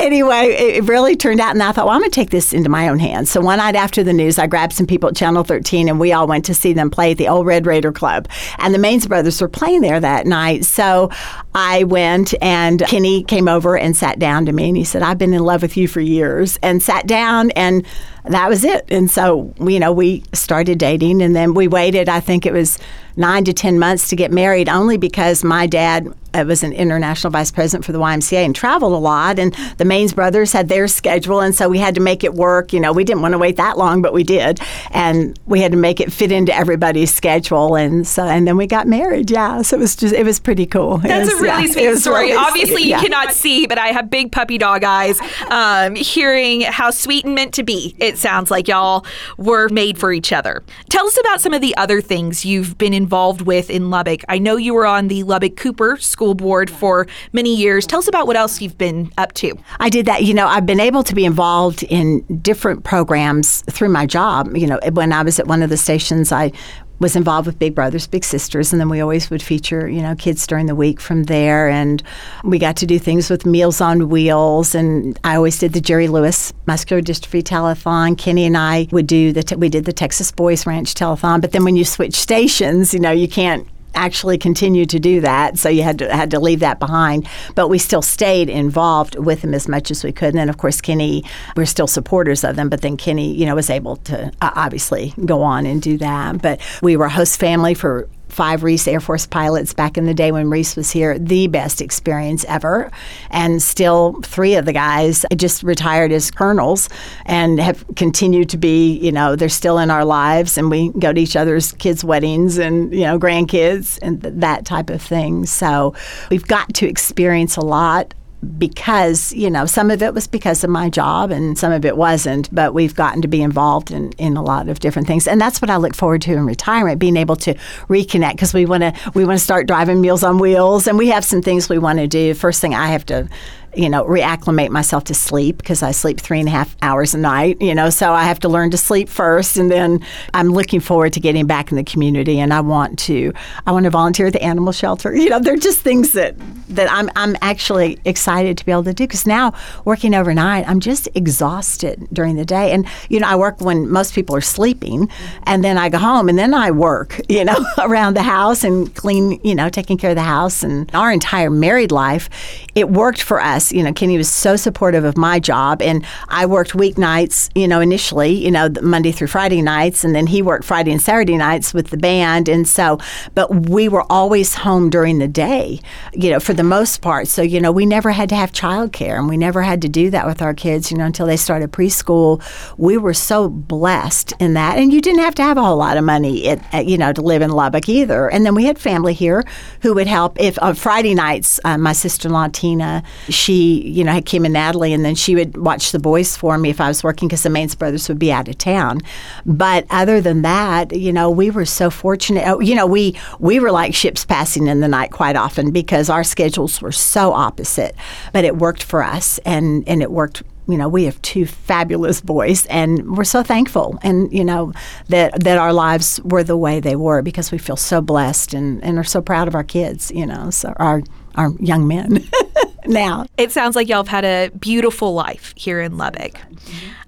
anyway, 0.00 0.46
it 0.58 0.84
really 0.88 1.14
turned 1.14 1.38
out, 1.38 1.52
and 1.52 1.62
I 1.62 1.70
thought, 1.70 1.86
well, 1.86 1.94
I'm 1.94 2.00
going 2.00 2.10
to 2.10 2.14
take 2.14 2.30
this 2.30 2.52
into 2.52 2.68
my 2.68 2.88
own 2.88 2.98
hands. 2.98 3.30
So 3.30 3.40
one 3.40 3.58
night 3.58 3.76
after 3.76 4.02
the 4.02 4.12
news, 4.12 4.40
I 4.40 4.48
grabbed 4.48 4.72
some 4.72 4.88
people 4.88 5.10
at 5.10 5.14
Channel 5.14 5.44
13, 5.44 5.88
and 5.88 6.00
we 6.00 6.12
all 6.12 6.26
went 6.26 6.44
to 6.46 6.54
see 6.54 6.72
them 6.72 6.90
play 6.90 7.12
at 7.12 7.18
the 7.18 7.28
Old 7.28 7.46
Red 7.46 7.64
Raider 7.64 7.92
Club. 7.92 8.26
And 8.58 8.74
the 8.74 8.78
Maines 8.78 9.06
brothers 9.06 9.40
were 9.40 9.48
playing 9.48 9.82
there 9.82 10.00
that 10.00 10.26
night. 10.26 10.64
So 10.64 11.10
I 11.54 11.84
went, 11.84 12.34
and 12.42 12.80
Kenny 12.88 13.22
came 13.22 13.46
over 13.46 13.78
and 13.78 13.96
sat 13.96 14.18
down 14.18 14.46
to 14.46 14.52
me, 14.52 14.70
and 14.70 14.76
he 14.80 14.84
said, 14.84 15.02
I've 15.02 15.18
been 15.18 15.34
in 15.34 15.44
love 15.44 15.60
with 15.60 15.76
you 15.76 15.86
for 15.86 16.00
years, 16.00 16.58
and 16.62 16.82
sat 16.82 17.06
down 17.06 17.50
and 17.50 17.84
that 18.24 18.48
was 18.48 18.64
it. 18.64 18.84
And 18.90 19.10
so, 19.10 19.54
you 19.60 19.80
know, 19.80 19.92
we 19.92 20.24
started 20.32 20.78
dating 20.78 21.22
and 21.22 21.34
then 21.34 21.54
we 21.54 21.68
waited, 21.68 22.08
I 22.08 22.20
think 22.20 22.46
it 22.46 22.52
was 22.52 22.78
nine 23.16 23.44
to 23.44 23.52
10 23.52 23.78
months 23.78 24.08
to 24.08 24.16
get 24.16 24.32
married, 24.32 24.68
only 24.68 24.96
because 24.96 25.44
my 25.44 25.66
dad 25.66 26.12
uh, 26.32 26.44
was 26.46 26.62
an 26.62 26.72
international 26.72 27.30
vice 27.30 27.50
president 27.50 27.84
for 27.84 27.92
the 27.92 27.98
YMCA 27.98 28.44
and 28.44 28.54
traveled 28.54 28.92
a 28.92 28.96
lot. 28.96 29.38
And 29.38 29.52
the 29.78 29.84
Maines 29.84 30.14
brothers 30.14 30.52
had 30.52 30.68
their 30.68 30.86
schedule. 30.86 31.40
And 31.40 31.54
so 31.54 31.68
we 31.68 31.78
had 31.78 31.94
to 31.96 32.00
make 32.00 32.22
it 32.24 32.34
work. 32.34 32.72
You 32.72 32.80
know, 32.80 32.92
we 32.92 33.04
didn't 33.04 33.22
want 33.22 33.32
to 33.32 33.38
wait 33.38 33.56
that 33.56 33.78
long, 33.78 34.00
but 34.00 34.12
we 34.12 34.22
did. 34.22 34.60
And 34.92 35.38
we 35.46 35.60
had 35.60 35.72
to 35.72 35.78
make 35.78 36.00
it 36.00 36.12
fit 36.12 36.30
into 36.30 36.54
everybody's 36.54 37.12
schedule. 37.12 37.74
And 37.74 38.06
so, 38.06 38.24
and 38.24 38.46
then 38.46 38.56
we 38.56 38.66
got 38.66 38.86
married. 38.86 39.30
Yeah. 39.30 39.62
So 39.62 39.76
it 39.76 39.80
was 39.80 39.96
just, 39.96 40.14
it 40.14 40.24
was 40.24 40.38
pretty 40.38 40.66
cool. 40.66 40.98
That's 40.98 41.30
was, 41.30 41.40
a 41.40 41.42
really 41.42 41.66
yeah, 41.66 41.72
sweet 41.72 41.98
story. 41.98 42.26
Really 42.26 42.36
Obviously, 42.36 42.74
sweet, 42.74 42.84
you 42.84 42.90
yeah. 42.90 43.00
cannot 43.00 43.32
see, 43.32 43.66
but 43.66 43.78
I 43.78 43.88
have 43.88 44.08
big 44.08 44.32
puppy 44.32 44.58
dog 44.58 44.84
eyes. 44.84 45.20
Um, 45.48 45.96
hearing 45.96 46.60
how 46.62 46.90
sweet 46.90 47.24
and 47.24 47.34
meant 47.34 47.54
to 47.54 47.64
be, 47.64 47.96
sounds 48.20 48.50
like 48.50 48.68
y'all 48.68 49.04
were 49.38 49.68
made 49.70 49.98
for 49.98 50.12
each 50.12 50.32
other. 50.32 50.62
Tell 50.88 51.06
us 51.06 51.18
about 51.20 51.40
some 51.40 51.54
of 51.54 51.60
the 51.60 51.76
other 51.76 52.00
things 52.00 52.44
you've 52.44 52.78
been 52.78 52.94
involved 52.94 53.42
with 53.42 53.70
in 53.70 53.90
Lubbock. 53.90 54.22
I 54.28 54.38
know 54.38 54.56
you 54.56 54.74
were 54.74 54.86
on 54.86 55.08
the 55.08 55.22
Lubbock 55.24 55.56
Cooper 55.56 55.96
School 55.98 56.34
Board 56.34 56.70
for 56.70 57.06
many 57.32 57.54
years. 57.54 57.86
Tell 57.86 57.98
us 57.98 58.08
about 58.08 58.26
what 58.26 58.36
else 58.36 58.60
you've 58.60 58.78
been 58.78 59.10
up 59.18 59.32
to. 59.34 59.58
I 59.78 59.88
did 59.88 60.06
that. 60.06 60.24
You 60.24 60.34
know, 60.34 60.46
I've 60.46 60.66
been 60.66 60.80
able 60.80 61.02
to 61.04 61.14
be 61.14 61.24
involved 61.24 61.82
in 61.84 62.20
different 62.42 62.84
programs 62.84 63.62
through 63.70 63.88
my 63.88 64.06
job. 64.06 64.56
You 64.56 64.66
know, 64.66 64.80
when 64.92 65.12
I 65.12 65.22
was 65.22 65.38
at 65.38 65.46
one 65.46 65.62
of 65.62 65.70
the 65.70 65.76
stations, 65.76 66.32
I 66.32 66.52
was 67.00 67.16
involved 67.16 67.46
with 67.46 67.58
Big 67.58 67.74
Brothers 67.74 68.06
Big 68.06 68.24
Sisters, 68.24 68.72
and 68.72 68.80
then 68.80 68.88
we 68.88 69.00
always 69.00 69.30
would 69.30 69.42
feature, 69.42 69.88
you 69.88 70.02
know, 70.02 70.14
kids 70.14 70.46
during 70.46 70.66
the 70.66 70.74
week 70.74 71.00
from 71.00 71.24
there. 71.24 71.68
And 71.68 72.02
we 72.44 72.58
got 72.58 72.76
to 72.76 72.86
do 72.86 72.98
things 72.98 73.30
with 73.30 73.46
Meals 73.46 73.80
on 73.80 74.08
Wheels, 74.08 74.74
and 74.74 75.18
I 75.24 75.34
always 75.36 75.58
did 75.58 75.72
the 75.72 75.80
Jerry 75.80 76.08
Lewis 76.08 76.52
Muscular 76.66 77.02
Dystrophy 77.02 77.42
Telethon. 77.42 78.16
Kenny 78.16 78.44
and 78.44 78.56
I 78.56 78.86
would 78.92 79.06
do 79.06 79.32
the 79.32 79.42
te- 79.42 79.56
we 79.56 79.68
did 79.68 79.86
the 79.86 79.92
Texas 79.92 80.30
Boys 80.30 80.66
Ranch 80.66 80.94
Telethon. 80.94 81.40
But 81.40 81.52
then 81.52 81.64
when 81.64 81.76
you 81.76 81.84
switch 81.84 82.14
stations, 82.14 82.94
you 82.94 83.00
know, 83.00 83.10
you 83.10 83.28
can't 83.28 83.66
actually 83.94 84.38
continue 84.38 84.86
to 84.86 84.98
do 84.98 85.20
that 85.20 85.58
so 85.58 85.68
you 85.68 85.82
had 85.82 85.98
to 85.98 86.14
had 86.14 86.30
to 86.30 86.40
leave 86.40 86.60
that 86.60 86.78
behind. 86.78 87.28
But 87.54 87.68
we 87.68 87.78
still 87.78 88.02
stayed 88.02 88.48
involved 88.48 89.16
with 89.16 89.42
them 89.42 89.54
as 89.54 89.68
much 89.68 89.90
as 89.90 90.04
we 90.04 90.12
could. 90.12 90.30
And 90.30 90.38
then 90.38 90.48
of 90.48 90.58
course 90.58 90.80
Kenny 90.80 91.24
we're 91.56 91.66
still 91.66 91.86
supporters 91.86 92.44
of 92.44 92.56
them 92.56 92.68
but 92.68 92.82
then 92.82 92.96
Kenny 92.96 93.32
you 93.32 93.46
know 93.46 93.54
was 93.54 93.70
able 93.70 93.96
to 93.96 94.32
uh, 94.40 94.50
obviously 94.54 95.14
go 95.24 95.42
on 95.42 95.66
and 95.66 95.80
do 95.82 95.98
that. 95.98 96.42
But 96.42 96.60
we 96.82 96.96
were 96.96 97.06
a 97.06 97.10
host 97.10 97.38
family 97.40 97.74
for 97.74 98.08
five 98.30 98.62
Reese 98.62 98.86
Air 98.88 99.00
Force 99.00 99.26
pilots 99.26 99.74
back 99.74 99.98
in 99.98 100.06
the 100.06 100.14
day 100.14 100.32
when 100.32 100.48
Reese 100.50 100.76
was 100.76 100.90
here. 100.90 101.18
The 101.18 101.46
best 101.48 101.80
experience 101.80 102.44
ever. 102.46 102.90
And 103.30 103.62
still, 103.62 104.20
three 104.22 104.54
of 104.54 104.64
the 104.64 104.72
guys 104.72 105.24
just 105.36 105.62
retired 105.62 106.12
as 106.12 106.30
colonels 106.30 106.88
and 107.26 107.60
have 107.60 107.84
continued 107.96 108.48
to 108.50 108.56
be, 108.56 108.98
you 108.98 109.12
know, 109.12 109.36
they're 109.36 109.48
still 109.48 109.78
in 109.78 109.90
our 109.90 110.04
lives 110.04 110.56
and 110.56 110.70
we 110.70 110.90
go 110.90 111.12
to 111.12 111.20
each 111.20 111.36
other's 111.36 111.72
kids' 111.72 112.04
weddings 112.04 112.58
and, 112.58 112.92
you 112.92 113.02
know, 113.02 113.18
grandkids 113.18 113.98
and 114.02 114.22
th- 114.22 114.34
that 114.36 114.64
type 114.64 114.90
of 114.90 115.02
thing. 115.02 115.46
So 115.46 115.94
we've 116.30 116.46
got 116.46 116.72
to 116.74 116.86
experience 116.86 117.56
a 117.56 117.62
lot 117.62 118.14
because 118.56 119.32
you 119.34 119.50
know 119.50 119.66
some 119.66 119.90
of 119.90 120.02
it 120.02 120.14
was 120.14 120.26
because 120.26 120.64
of 120.64 120.70
my 120.70 120.88
job 120.88 121.30
and 121.30 121.58
some 121.58 121.72
of 121.72 121.84
it 121.84 121.96
wasn't 121.96 122.52
but 122.54 122.72
we've 122.72 122.94
gotten 122.94 123.20
to 123.20 123.28
be 123.28 123.42
involved 123.42 123.90
in, 123.90 124.12
in 124.12 124.36
a 124.36 124.42
lot 124.42 124.68
of 124.68 124.80
different 124.80 125.06
things. 125.06 125.28
And 125.28 125.40
that's 125.40 125.60
what 125.60 125.70
i 125.70 125.76
look 125.76 125.94
forward 125.94 126.22
to 126.22 126.32
in 126.32 126.46
retirement 126.46 126.98
being 126.98 127.16
able 127.16 127.36
to 127.36 127.54
reconnect 127.88 128.32
because 128.32 128.54
we 128.54 128.64
want 128.64 128.82
to 128.82 128.92
we 129.14 129.24
want 129.24 129.38
to 129.38 129.44
start 129.44 129.66
driving 129.66 130.00
meals 130.00 130.22
on 130.22 130.38
wheels 130.38 130.86
and 130.86 130.96
we 130.96 131.08
have 131.08 131.24
some 131.24 131.42
things 131.42 131.68
we 131.68 131.78
want 131.78 131.98
to 131.98 132.06
do. 132.06 132.34
First 132.34 132.60
thing 132.60 132.74
i 132.74 132.86
have 132.86 133.04
to 133.06 133.28
you 133.74 133.88
know, 133.88 134.04
reacclimate 134.04 134.70
myself 134.70 135.04
to 135.04 135.14
sleep 135.14 135.58
because 135.58 135.82
I 135.82 135.92
sleep 135.92 136.20
three 136.20 136.40
and 136.40 136.48
a 136.48 136.50
half 136.50 136.76
hours 136.82 137.14
a 137.14 137.18
night, 137.18 137.60
you 137.60 137.74
know, 137.74 137.88
so 137.90 138.12
I 138.12 138.24
have 138.24 138.40
to 138.40 138.48
learn 138.48 138.70
to 138.72 138.76
sleep 138.76 139.08
first. 139.08 139.56
And 139.56 139.70
then 139.70 140.04
I'm 140.34 140.48
looking 140.48 140.80
forward 140.80 141.12
to 141.12 141.20
getting 141.20 141.46
back 141.46 141.70
in 141.70 141.76
the 141.76 141.84
community 141.84 142.40
and 142.40 142.52
I 142.52 142.60
want 142.60 142.98
to, 143.00 143.32
I 143.66 143.72
want 143.72 143.84
to 143.84 143.90
volunteer 143.90 144.26
at 144.26 144.32
the 144.32 144.42
animal 144.42 144.72
shelter. 144.72 145.14
You 145.20 145.28
know, 145.28 145.38
they're 145.38 145.56
just 145.56 145.82
things 145.82 146.12
that, 146.12 146.34
that 146.70 146.90
I'm, 146.90 147.10
I'm 147.14 147.36
actually 147.42 147.98
excited 148.06 148.56
to 148.56 148.64
be 148.64 148.72
able 148.72 148.84
to 148.84 148.94
do 148.94 149.04
because 149.04 149.26
now 149.26 149.52
working 149.84 150.14
overnight, 150.14 150.66
I'm 150.66 150.80
just 150.80 151.08
exhausted 151.14 152.08
during 152.10 152.36
the 152.36 152.46
day. 152.46 152.72
And, 152.72 152.86
you 153.10 153.20
know, 153.20 153.28
I 153.28 153.36
work 153.36 153.60
when 153.60 153.90
most 153.90 154.14
people 154.14 154.34
are 154.34 154.40
sleeping 154.40 155.10
and 155.42 155.62
then 155.62 155.76
I 155.76 155.90
go 155.90 155.98
home 155.98 156.30
and 156.30 156.38
then 156.38 156.54
I 156.54 156.70
work, 156.70 157.20
you 157.28 157.44
know, 157.44 157.66
around 157.78 158.16
the 158.16 158.22
house 158.22 158.64
and 158.64 158.92
clean, 158.94 159.38
you 159.44 159.54
know, 159.54 159.68
taking 159.68 159.98
care 159.98 160.10
of 160.10 160.16
the 160.16 160.22
house. 160.22 160.62
And 160.62 160.90
our 160.94 161.12
entire 161.12 161.50
married 161.50 161.92
life, 161.92 162.30
it 162.74 162.88
worked 162.88 163.20
for 163.22 163.42
us 163.42 163.59
you 163.72 163.82
know, 163.82 163.92
Kenny 163.92 164.16
was 164.16 164.30
so 164.30 164.56
supportive 164.56 165.04
of 165.04 165.16
my 165.16 165.38
job, 165.38 165.82
and 165.82 166.04
I 166.28 166.46
worked 166.46 166.72
weeknights, 166.72 167.50
you 167.54 167.68
know, 167.68 167.80
initially, 167.80 168.32
you 168.32 168.50
know, 168.50 168.68
Monday 168.82 169.12
through 169.12 169.28
Friday 169.28 169.62
nights, 169.62 170.04
and 170.04 170.14
then 170.14 170.26
he 170.26 170.42
worked 170.42 170.64
Friday 170.64 170.92
and 170.92 171.02
Saturday 171.02 171.36
nights 171.36 171.74
with 171.74 171.88
the 171.90 171.96
band, 171.96 172.48
and 172.48 172.66
so, 172.66 172.98
but 173.34 173.68
we 173.68 173.88
were 173.88 174.04
always 174.10 174.54
home 174.54 174.90
during 174.90 175.18
the 175.18 175.28
day, 175.28 175.80
you 176.12 176.30
know, 176.30 176.40
for 176.40 176.54
the 176.54 176.62
most 176.62 177.02
part. 177.02 177.28
So, 177.28 177.42
you 177.42 177.60
know, 177.60 177.72
we 177.72 177.86
never 177.86 178.10
had 178.10 178.28
to 178.30 178.36
have 178.36 178.52
childcare, 178.52 179.18
and 179.18 179.28
we 179.28 179.36
never 179.36 179.62
had 179.62 179.82
to 179.82 179.88
do 179.88 180.10
that 180.10 180.26
with 180.26 180.40
our 180.42 180.54
kids, 180.54 180.90
you 180.90 180.96
know, 180.96 181.04
until 181.04 181.26
they 181.26 181.36
started 181.36 181.72
preschool. 181.72 182.42
We 182.76 182.96
were 182.96 183.14
so 183.14 183.48
blessed 183.48 184.32
in 184.40 184.54
that, 184.54 184.78
and 184.78 184.92
you 184.92 185.00
didn't 185.00 185.20
have 185.20 185.34
to 185.36 185.42
have 185.42 185.56
a 185.56 185.62
whole 185.62 185.76
lot 185.76 185.96
of 185.96 186.04
money, 186.04 186.48
at, 186.48 186.74
at, 186.74 186.86
you 186.86 186.96
know, 186.96 187.12
to 187.12 187.22
live 187.22 187.42
in 187.42 187.50
Lubbock 187.50 187.88
either. 187.88 188.30
And 188.30 188.46
then 188.46 188.54
we 188.54 188.64
had 188.64 188.78
family 188.78 189.14
here 189.14 189.44
who 189.82 189.94
would 189.94 190.06
help. 190.06 190.40
If 190.40 190.60
on 190.62 190.74
Friday 190.74 191.14
nights, 191.14 191.58
uh, 191.64 191.78
my 191.78 191.92
sister-in-law 191.92 192.48
Tina, 192.52 193.02
she 193.28 193.49
she, 193.50 193.82
you 193.88 194.04
know, 194.04 194.12
had 194.12 194.26
Kim 194.26 194.44
and 194.44 194.54
Natalie, 194.54 194.92
and 194.92 195.04
then 195.04 195.16
she 195.16 195.34
would 195.34 195.56
watch 195.56 195.90
the 195.90 195.98
boys 195.98 196.36
for 196.36 196.56
me 196.56 196.70
if 196.70 196.80
I 196.80 196.86
was 196.86 197.02
working 197.02 197.26
because 197.26 197.42
the 197.42 197.48
Maines 197.48 197.76
brothers 197.76 198.08
would 198.08 198.18
be 198.18 198.30
out 198.30 198.46
of 198.46 198.56
town. 198.58 199.00
But 199.44 199.86
other 199.90 200.20
than 200.20 200.42
that, 200.42 200.96
you 200.96 201.12
know, 201.12 201.28
we 201.28 201.50
were 201.50 201.64
so 201.64 201.90
fortunate. 201.90 202.44
Oh, 202.46 202.60
You 202.60 202.76
know, 202.76 202.86
we 202.86 203.18
we 203.40 203.58
were 203.58 203.72
like 203.72 203.92
ships 203.92 204.24
passing 204.24 204.68
in 204.68 204.78
the 204.78 204.86
night 204.86 205.10
quite 205.10 205.34
often 205.34 205.72
because 205.72 206.08
our 206.08 206.22
schedules 206.22 206.80
were 206.80 206.92
so 206.92 207.32
opposite. 207.32 207.96
But 208.32 208.44
it 208.44 208.56
worked 208.56 208.84
for 208.84 209.02
us, 209.02 209.38
and 209.38 209.82
and 209.88 210.00
it 210.00 210.12
worked 210.12 210.44
you 210.68 210.78
know, 210.78 210.88
we 210.88 211.04
have 211.04 211.20
two 211.22 211.46
fabulous 211.46 212.20
boys, 212.20 212.66
and 212.66 213.16
we're 213.16 213.24
so 213.24 213.42
thankful, 213.42 213.98
and 214.02 214.32
you 214.32 214.44
know 214.44 214.72
that 215.08 215.40
that 215.42 215.58
our 215.58 215.72
lives 215.72 216.20
were 216.22 216.44
the 216.44 216.56
way 216.56 216.78
they 216.78 216.94
were 216.94 217.22
because 217.22 217.50
we 217.50 217.58
feel 217.58 217.76
so 217.76 218.00
blessed 218.00 218.54
and, 218.54 218.84
and 218.84 218.96
are 218.96 219.02
so 219.02 219.20
proud 219.20 219.48
of 219.48 219.56
our 219.56 219.64
kids, 219.64 220.12
you 220.12 220.24
know, 220.24 220.50
so 220.50 220.72
our 220.76 221.02
our 221.34 221.50
young 221.58 221.88
men 221.88 222.24
now. 222.90 223.26
It 223.36 223.52
sounds 223.52 223.76
like 223.76 223.88
y'all 223.88 224.04
have 224.04 224.08
had 224.08 224.24
a 224.24 224.50
beautiful 224.56 225.14
life 225.14 225.54
here 225.56 225.80
in 225.80 225.96
Lubbock. 225.96 226.38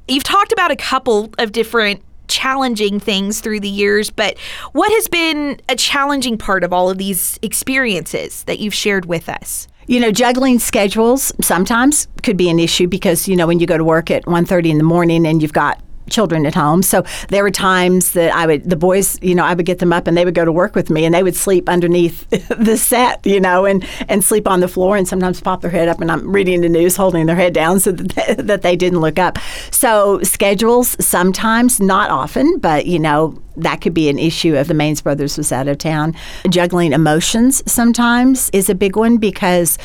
You've 0.09 0.25
talked 0.25 0.53
about 0.53 0.71
a 0.71 0.77
couple 0.77 1.31
of 1.39 1.53
different 1.53 2.03
challenging 2.29 2.99
things 2.99 3.41
through 3.41 3.61
the 3.61 3.69
years, 3.69 4.11
but 4.11 4.39
what 4.73 4.91
has 4.93 5.09
been 5.09 5.61
a 5.69 5.77
challenging 5.77 6.39
part 6.39 6.65
of 6.65 6.73
all 6.73 6.89
of 6.89 6.99
these 6.99 7.39
experiences 7.43 8.45
that 8.45 8.59
you've 8.59 8.75
shared 8.75 9.05
with 9.05 9.29
us? 9.29 9.69
You 9.87 10.01
know, 10.01 10.11
juggling 10.11 10.59
schedules 10.59 11.33
sometimes 11.41 12.09
could 12.23 12.37
be 12.37 12.49
an 12.49 12.59
issue 12.59 12.87
because, 12.87 13.29
you 13.29 13.37
know, 13.37 13.47
when 13.47 13.61
you 13.61 13.67
go 13.67 13.77
to 13.77 13.85
work 13.85 14.11
at 14.11 14.25
1.30 14.25 14.71
in 14.71 14.79
the 14.79 14.85
morning 14.85 15.27
and 15.27 15.43
you've 15.43 15.53
got 15.53 15.81
children 16.11 16.47
at 16.47 16.55
home. 16.55 16.83
So 16.83 17.05
there 17.29 17.43
were 17.43 17.51
times 17.51 18.13
that 18.13 18.35
I 18.35 18.47
would, 18.47 18.69
the 18.69 18.77
boys, 18.77 19.19
you 19.23 19.35
know, 19.35 19.45
I 19.45 19.55
would 19.55 19.67
get 19.67 19.79
them 19.79 19.93
up 19.93 20.07
and 20.07 20.17
they 20.17 20.25
would 20.25 20.35
go 20.35 20.45
to 20.45 20.53
work 20.53 20.75
with 20.75 20.91
me 20.91 21.05
and 21.05 21.15
they 21.15 21.23
would 21.23 21.37
sleep 21.37 21.69
underneath 21.69 22.29
the 22.49 22.77
set, 22.77 23.25
you 23.27 23.41
know, 23.41 23.65
and, 23.65 23.87
and 24.09 24.23
sleep 24.25 24.49
on 24.49 24.61
the 24.61 24.69
floor 24.69 24.97
and 24.97 25.07
sometimes 25.07 25.41
pop 25.41 25.63
their 25.63 25.71
head 25.71 25.89
up 25.89 26.01
and 26.01 26.11
I'm 26.11 26.31
reading 26.31 26.61
the 26.61 26.69
news 26.69 26.97
holding 26.97 27.27
their 27.27 27.37
head 27.37 27.55
down 27.55 27.81
so 27.81 27.93
that 27.93 28.09
they, 28.11 28.35
that 28.43 28.63
they 28.63 28.77
didn't 28.77 29.01
look 29.01 29.19
up. 29.19 29.39
So 29.71 30.23
schedules 30.23 30.97
sometimes, 31.05 31.81
not 31.81 32.11
often, 32.11 32.59
but, 32.59 32.87
you 32.87 32.99
know, 32.99 33.41
that 33.57 33.81
could 33.81 33.95
be 33.95 34.09
an 34.09 34.19
issue 34.19 34.55
if 34.55 34.69
the 34.69 34.75
Maines 34.75 35.03
brothers 35.03 35.37
was 35.37 35.53
out 35.53 35.69
of 35.69 35.79
town. 35.79 36.15
Juggling 36.49 36.93
emotions 36.93 37.63
sometimes 37.71 38.51
is 38.51 38.71
a 38.71 38.75
big 38.75 38.97
one 38.97 39.19
because 39.19 39.79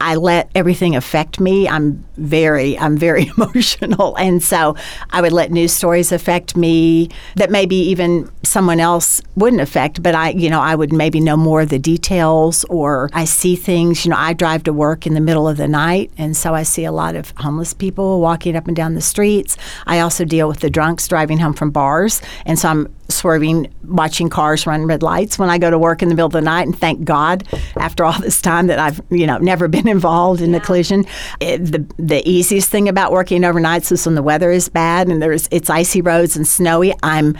I 0.00 0.16
let 0.16 0.50
everything 0.54 0.96
affect 0.96 1.40
me. 1.40 1.68
I'm 1.68 2.04
very, 2.16 2.78
I'm 2.78 2.96
very 2.96 3.26
emotional. 3.36 4.16
And 4.16 4.42
so 4.42 4.76
I 5.10 5.20
would 5.20 5.32
let 5.32 5.50
news 5.50 5.72
stories 5.72 6.12
affect 6.12 6.56
me 6.56 7.10
that 7.36 7.50
maybe 7.50 7.76
even 7.76 8.30
someone 8.42 8.80
else 8.80 9.20
wouldn't 9.36 9.62
affect, 9.62 10.02
but 10.02 10.14
I, 10.14 10.30
you 10.30 10.50
know, 10.50 10.60
I 10.60 10.74
would 10.74 10.92
maybe 10.92 11.20
know 11.20 11.36
more 11.36 11.62
of 11.62 11.68
the 11.68 11.78
details 11.78 12.64
or 12.64 13.10
I 13.12 13.24
see 13.24 13.56
things. 13.56 14.04
You 14.04 14.10
know, 14.10 14.16
I 14.18 14.32
drive 14.32 14.64
to 14.64 14.72
work 14.72 15.06
in 15.06 15.14
the 15.14 15.20
middle 15.20 15.48
of 15.48 15.56
the 15.56 15.68
night, 15.68 16.10
and 16.18 16.36
so 16.36 16.54
I 16.54 16.62
see 16.62 16.84
a 16.84 16.92
lot 16.92 17.14
of 17.14 17.32
homeless 17.36 17.74
people 17.74 18.20
walking 18.20 18.56
up 18.56 18.66
and 18.66 18.76
down 18.76 18.94
the 18.94 19.00
streets. 19.00 19.56
I 19.86 20.00
also 20.00 20.24
deal 20.24 20.48
with 20.48 20.60
the 20.60 20.70
drunks 20.70 21.06
driving 21.08 21.38
home 21.38 21.52
from 21.52 21.70
bars, 21.70 22.22
and 22.46 22.58
so 22.58 22.68
I'm 22.68 22.94
swerving, 23.10 23.72
watching 23.84 24.28
cars 24.28 24.66
run 24.66 24.86
red 24.86 25.02
lights 25.02 25.38
when 25.38 25.50
I 25.50 25.58
go 25.58 25.70
to 25.70 25.78
work 25.78 26.02
in 26.02 26.08
the 26.08 26.14
middle 26.14 26.26
of 26.26 26.32
the 26.32 26.40
night. 26.40 26.66
And 26.66 26.78
thank 26.78 27.04
God, 27.04 27.46
after 27.76 28.04
all 28.04 28.18
this 28.20 28.40
time, 28.40 28.66
that 28.68 28.78
I've 28.78 29.00
you 29.10 29.26
know 29.26 29.38
never 29.38 29.68
been 29.76 29.88
involved 29.88 30.40
in 30.40 30.54
a 30.54 30.60
collision. 30.60 31.04
It, 31.40 31.58
the 31.58 31.86
the 31.98 32.28
easiest 32.28 32.70
thing 32.70 32.88
about 32.88 33.12
working 33.12 33.42
overnights 33.42 33.92
is 33.92 34.06
when 34.06 34.14
the 34.14 34.22
weather 34.22 34.50
is 34.50 34.68
bad 34.68 35.08
and 35.08 35.22
there's 35.22 35.48
it's 35.50 35.70
icy 35.70 36.00
roads 36.00 36.36
and 36.36 36.46
snowy. 36.46 36.94
I'm 37.02 37.36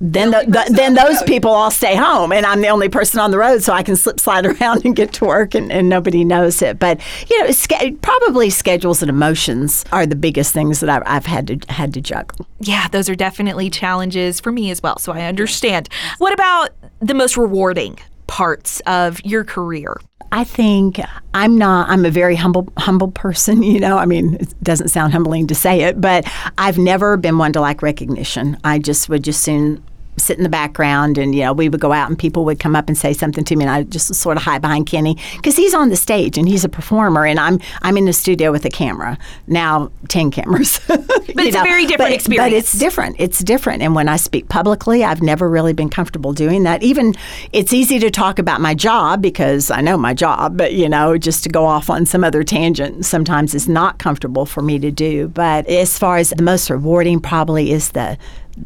then 0.00 0.30
the, 0.30 0.44
the, 0.46 0.74
then 0.74 0.94
those 0.94 1.22
people 1.22 1.50
all 1.50 1.70
stay 1.70 1.96
home 1.96 2.32
and 2.32 2.44
I'm 2.44 2.60
the 2.60 2.68
only 2.68 2.88
person 2.88 3.18
on 3.20 3.30
the 3.30 3.38
road 3.38 3.62
so 3.62 3.72
I 3.72 3.82
can 3.82 3.96
slip 3.96 4.20
slide 4.20 4.46
around 4.60 4.84
and 4.84 4.94
get 4.94 5.12
to 5.14 5.24
work 5.24 5.54
and, 5.54 5.72
and 5.72 5.88
nobody 5.88 6.24
knows 6.24 6.60
it 6.62 6.78
but 6.78 7.00
you 7.30 7.42
know 7.42 7.50
ske- 7.50 8.00
probably 8.02 8.50
schedules 8.50 9.02
and 9.02 9.08
emotions 9.08 9.84
are 9.92 10.06
the 10.06 10.16
biggest 10.16 10.52
things 10.52 10.80
that 10.80 10.90
I've, 10.90 11.02
I've 11.06 11.26
had 11.26 11.46
to 11.46 11.72
had 11.72 11.94
to 11.94 12.00
juggle 12.00 12.46
Yeah, 12.60 12.88
those 12.88 13.08
are 13.08 13.14
definitely 13.14 13.70
challenges 13.70 14.40
for 14.40 14.52
me 14.52 14.70
as 14.70 14.82
well. 14.82 14.98
So 14.98 15.12
I 15.12 15.22
understand. 15.22 15.88
What 16.18 16.32
about 16.32 16.70
the 17.00 17.14
most 17.14 17.36
rewarding 17.36 17.98
parts 18.26 18.80
of 18.86 19.20
your 19.24 19.44
career? 19.44 19.96
I 20.32 20.44
think 20.44 21.00
I'm 21.34 21.56
not. 21.56 21.88
I'm 21.88 22.04
a 22.04 22.10
very 22.10 22.36
humble, 22.36 22.68
humble 22.76 23.10
person. 23.10 23.62
You 23.66 23.80
know, 23.80 23.98
I 23.98 24.06
mean, 24.06 24.34
it 24.34 24.54
doesn't 24.62 24.88
sound 24.88 25.12
humbling 25.12 25.48
to 25.48 25.54
say 25.54 25.82
it, 25.82 26.00
but 26.00 26.24
I've 26.56 26.78
never 26.78 27.16
been 27.16 27.36
one 27.36 27.52
to 27.52 27.60
like 27.60 27.82
recognition. 27.82 28.56
I 28.64 28.78
just 28.78 29.08
would 29.08 29.24
just 29.24 29.42
soon 29.42 29.82
sit 30.16 30.36
in 30.36 30.42
the 30.42 30.48
background 30.48 31.18
and 31.18 31.34
you 31.34 31.42
know 31.42 31.52
we 31.52 31.68
would 31.68 31.80
go 31.80 31.92
out 31.92 32.08
and 32.08 32.18
people 32.18 32.44
would 32.44 32.58
come 32.58 32.74
up 32.74 32.88
and 32.88 32.96
say 32.96 33.12
something 33.12 33.44
to 33.44 33.56
me 33.56 33.64
and 33.64 33.70
I 33.70 33.78
would 33.78 33.90
just 33.90 34.14
sort 34.14 34.36
of 34.36 34.42
hide 34.42 34.62
behind 34.62 34.86
Kenny 34.86 35.16
because 35.36 35.56
he's 35.56 35.74
on 35.74 35.88
the 35.88 35.96
stage 35.96 36.38
and 36.38 36.48
he's 36.48 36.64
a 36.64 36.68
performer 36.68 37.26
and 37.26 37.38
I'm 37.38 37.60
I'm 37.82 37.96
in 37.96 38.06
the 38.06 38.12
studio 38.12 38.50
with 38.52 38.64
a 38.64 38.70
camera 38.70 39.18
now 39.46 39.90
ten 40.08 40.30
cameras. 40.30 40.80
But 41.36 41.44
it's 41.44 41.56
a 41.56 41.62
very 41.62 41.84
different 41.84 42.10
but, 42.10 42.12
experience. 42.12 42.50
but 42.50 42.56
it's 42.56 42.72
different 42.72 43.16
it's 43.18 43.40
different. 43.40 43.82
And 43.82 43.94
when 43.94 44.08
I 44.08 44.16
speak 44.16 44.48
publicly 44.48 45.04
I've 45.04 45.20
never 45.20 45.50
really 45.50 45.74
been 45.74 45.90
comfortable 45.90 46.32
doing 46.32 46.62
that. 46.62 46.82
Even 46.82 47.12
it's 47.52 47.74
easy 47.74 47.98
to 47.98 48.10
talk 48.10 48.38
about 48.38 48.62
my 48.62 48.72
job 48.72 49.20
because 49.20 49.70
I 49.70 49.82
know 49.82 49.98
my 49.98 50.14
job 50.14 50.56
but 50.56 50.72
you 50.72 50.88
know 50.88 51.18
just 51.18 51.42
to 51.42 51.50
go 51.50 51.66
off 51.66 51.90
on 51.90 52.06
some 52.06 52.24
other 52.24 52.42
tangent 52.42 53.04
sometimes 53.04 53.54
is 53.54 53.68
not 53.68 53.98
comfortable 53.98 54.46
for 54.46 54.62
me 54.62 54.78
to 54.78 54.90
do. 54.90 55.28
But 55.28 55.66
as 55.66 55.98
far 55.98 56.16
as 56.16 56.30
the 56.30 56.42
most 56.42 56.70
rewarding 56.70 57.20
probably 57.20 57.70
is 57.70 57.90
the 57.90 58.16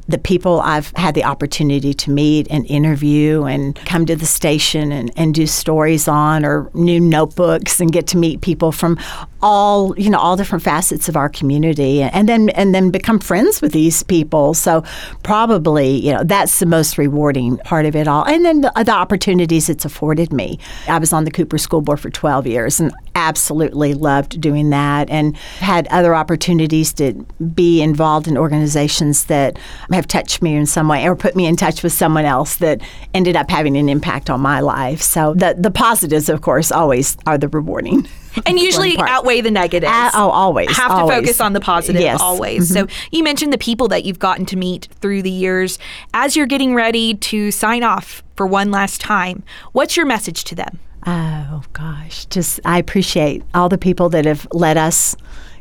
the 0.08 0.18
people 0.18 0.60
I've 0.60 0.92
had 0.96 1.14
the 1.14 1.24
opportunity 1.24 1.94
to 1.94 2.10
meet 2.10 2.46
and 2.50 2.66
interview 2.66 3.44
and 3.44 3.74
come 3.86 4.06
to 4.06 4.16
the 4.16 4.26
station 4.26 4.92
and, 4.92 5.10
and 5.16 5.34
do 5.34 5.46
stories 5.46 6.08
on 6.08 6.44
or 6.44 6.70
new 6.74 7.00
notebooks 7.00 7.80
and 7.80 7.92
get 7.92 8.06
to 8.08 8.16
meet 8.16 8.40
people 8.40 8.72
from 8.72 8.98
all 9.42 9.98
you 9.98 10.10
know 10.10 10.18
all 10.18 10.36
different 10.36 10.62
facets 10.62 11.08
of 11.08 11.16
our 11.16 11.28
community 11.28 12.02
and 12.02 12.28
then 12.28 12.50
and 12.50 12.74
then 12.74 12.90
become 12.90 13.18
friends 13.18 13.62
with 13.62 13.72
these 13.72 14.02
people 14.02 14.54
so 14.54 14.82
probably 15.22 15.88
you 15.88 16.12
know 16.12 16.22
that's 16.24 16.58
the 16.58 16.66
most 16.66 16.98
rewarding 16.98 17.56
part 17.58 17.86
of 17.86 17.96
it 17.96 18.06
all 18.06 18.24
and 18.26 18.44
then 18.44 18.60
the, 18.60 18.78
uh, 18.78 18.82
the 18.82 18.92
opportunities 18.92 19.68
it's 19.68 19.84
afforded 19.84 20.32
me 20.32 20.58
I 20.88 20.98
was 20.98 21.12
on 21.12 21.24
the 21.24 21.30
Cooper 21.30 21.58
School 21.58 21.80
Board 21.80 22.00
for 22.00 22.10
12 22.10 22.46
years 22.46 22.80
and 22.80 22.92
absolutely 23.14 23.94
loved 23.94 24.40
doing 24.40 24.70
that 24.70 25.10
and 25.10 25.36
had 25.36 25.86
other 25.88 26.14
opportunities 26.14 26.92
to 26.94 27.12
be 27.54 27.82
involved 27.82 28.28
in 28.28 28.36
organizations 28.36 29.24
that 29.26 29.58
have 29.92 30.06
touched 30.06 30.42
me 30.42 30.54
in 30.54 30.66
some 30.66 30.88
way 30.88 31.06
or 31.06 31.16
put 31.16 31.36
me 31.36 31.46
in 31.46 31.56
touch 31.56 31.82
with 31.82 31.92
someone 31.92 32.24
else 32.24 32.56
that 32.56 32.80
ended 33.14 33.36
up 33.36 33.50
having 33.50 33.76
an 33.76 33.88
impact 33.88 34.30
on 34.30 34.40
my 34.40 34.60
life. 34.60 35.00
So 35.02 35.34
the 35.34 35.54
the 35.58 35.70
positives, 35.70 36.28
of 36.28 36.40
course, 36.40 36.72
always 36.72 37.16
are 37.26 37.38
the 37.38 37.48
rewarding. 37.48 38.08
And 38.46 38.58
usually 38.58 38.96
outweigh 38.98 39.40
the 39.40 39.50
negatives. 39.50 39.92
Uh, 39.92 40.10
oh, 40.14 40.30
always, 40.30 40.74
Have 40.76 40.90
always. 40.90 41.14
to 41.16 41.20
focus 41.22 41.40
on 41.40 41.52
the 41.52 41.60
positive 41.60 42.00
Yes. 42.00 42.16
Mm-hmm. 42.20 42.24
always. 42.24 42.72
So 42.72 42.86
you 43.10 43.22
mentioned 43.24 43.52
the 43.52 43.58
people 43.58 43.88
that 43.88 44.04
you've 44.04 44.18
gotten 44.18 44.46
to 44.46 44.56
meet 44.56 44.88
through 45.00 45.22
the 45.22 45.30
years. 45.30 45.78
As 46.14 46.36
you're 46.36 46.46
getting 46.46 46.74
ready 46.74 47.14
to 47.14 47.50
sign 47.50 47.82
off 47.82 48.22
for 48.36 48.46
one 48.46 48.70
last 48.70 49.00
time, 49.00 49.42
what's 49.72 49.96
your 49.96 50.06
message 50.06 50.44
to 50.44 50.54
them? 50.54 50.78
Oh 51.06 51.62
gosh, 51.72 52.26
just 52.26 52.60
I 52.64 52.78
appreciate 52.78 53.42
all 53.54 53.68
the 53.68 53.78
people 53.78 54.08
that 54.10 54.26
have 54.26 54.46
let 54.52 54.76
us 54.76 55.16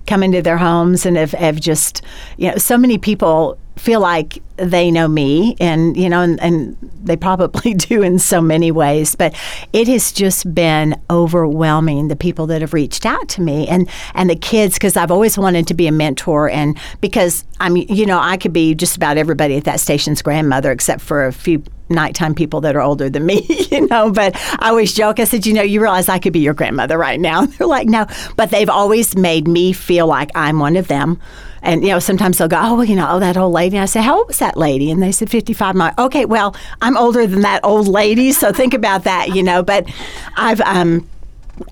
come 0.06 0.22
into 0.24 0.42
their 0.42 0.58
homes 0.58 1.06
and 1.06 1.16
have, 1.18 1.32
have 1.32 1.60
just 1.60 2.02
you 2.38 2.50
know 2.52 2.58
so 2.58 2.78
many 2.78 2.98
people 2.98 3.58
feel 3.80 4.02
like 4.02 4.42
they 4.58 4.92
know 4.92 5.08
me 5.08 5.56
and 5.60 5.96
you 5.96 6.10
know 6.10 6.22
and, 6.22 6.40
and 6.42 6.78
they 7.02 7.16
probably 7.16 7.74
do 7.90 8.02
in 8.04 8.20
so 8.20 8.42
many 8.42 8.72
ways 8.72 9.16
but 9.16 9.34
it 9.72 9.88
has 9.88 10.12
just 10.12 10.54
been 10.54 11.00
overwhelming 11.10 12.10
the 12.10 12.16
people 12.16 12.46
that 12.46 12.62
have 12.62 12.74
reached 12.74 13.06
out 13.06 13.28
to 13.30 13.42
me 13.42 13.68
and 13.68 13.90
and 14.16 14.30
the 14.30 14.36
kids 14.36 14.74
because 14.76 14.98
I've 14.98 15.12
always 15.12 15.38
wanted 15.38 15.66
to 15.68 15.74
be 15.74 15.88
a 15.88 15.92
mentor 15.92 16.50
and 16.50 16.78
because 17.00 17.46
I'm 17.60 17.78
you 17.78 18.06
know 18.06 18.20
I 18.20 18.36
could 18.38 18.54
be 18.54 18.76
just 18.76 18.98
about 18.98 19.18
everybody 19.18 19.56
at 19.56 19.64
that 19.64 19.80
station's 19.80 20.22
grandmother 20.22 20.72
except 20.72 21.02
for 21.02 21.26
a 21.26 21.32
few 21.32 21.64
nighttime 21.90 22.36
people 22.36 22.62
that 22.62 22.76
are 22.76 22.82
older 22.82 23.10
than 23.10 23.26
me, 23.26 23.46
you 23.72 23.88
know. 23.88 24.12
But 24.12 24.36
I 24.60 24.70
always 24.70 24.94
joke, 24.94 25.20
I 25.20 25.24
said, 25.24 25.46
you 25.46 25.54
know, 25.54 25.62
you 25.62 25.82
realize 25.82 26.08
I 26.08 26.20
could 26.20 26.34
be 26.34 26.40
your 26.40 26.54
grandmother 26.54 26.98
right 26.98 27.20
now. 27.20 27.46
They're 27.46 27.68
like, 27.68 27.88
no. 27.88 28.06
But 28.36 28.52
they've 28.52 28.70
always 28.70 29.18
made 29.18 29.48
me 29.48 29.74
feel 29.74 30.08
like 30.08 30.30
I'm 30.36 30.60
one 30.60 30.76
of 30.76 30.88
them. 30.88 31.20
And, 31.62 31.84
you 31.84 31.90
know, 31.90 32.00
sometimes 32.00 32.38
they'll 32.38 32.48
go, 32.48 32.60
oh, 32.62 32.82
you 32.82 32.96
know, 32.96 33.08
oh, 33.10 33.20
that 33.20 33.38
old 33.38 33.54
lady. 33.54 33.78
And 33.78 33.84
I 33.84 33.86
say, 33.86 34.02
how 34.02 34.20
old 34.20 34.28
was 34.28 34.40
that 34.40 34.58
lady? 34.58 34.92
And 34.92 35.02
they 35.02 35.12
said, 35.12 35.30
55. 35.30 35.76
I'm 35.76 35.94
okay, 35.98 36.26
well, 36.26 36.56
I'm 36.82 36.98
older 36.98 37.28
than 37.28 37.42
that 37.42 37.64
old 37.64 37.88
lady. 37.88 38.32
So 38.32 38.52
think 38.52 38.74
about 38.74 39.04
that, 39.04 39.30
you 39.36 39.44
know. 39.44 39.62
But 39.64 39.90
I've 40.38 40.62
um, 40.62 41.08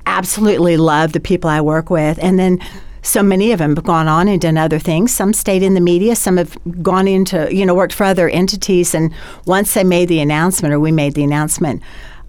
absolutely 0.06 0.78
loved 0.78 1.14
the 1.14 1.20
people 1.20 1.50
I 1.50 1.62
work 1.62 1.90
with. 1.90 2.20
And 2.22 2.38
then 2.38 2.60
so 3.02 3.24
many 3.24 3.54
of 3.54 3.60
them 3.60 3.76
have 3.76 3.86
gone 3.86 4.08
on 4.08 4.28
and 4.28 4.42
done 4.42 4.58
other 4.58 4.80
things. 4.80 5.14
Some 5.14 5.32
stayed 5.34 5.64
in 5.64 5.74
the 5.74 5.82
media. 5.82 6.16
Some 6.16 6.38
have 6.38 6.58
gone 6.84 7.08
into, 7.08 7.54
you 7.54 7.66
know, 7.66 7.74
worked 7.74 7.94
for 7.94 8.04
other 8.04 8.28
entities. 8.28 8.94
And 8.94 9.14
once 9.46 9.74
they 9.74 9.84
made 9.84 10.10
the 10.10 10.20
announcement, 10.20 10.74
or 10.74 10.80
we 10.80 10.92
made 10.92 11.14
the 11.14 11.24
announcement, 11.24 11.82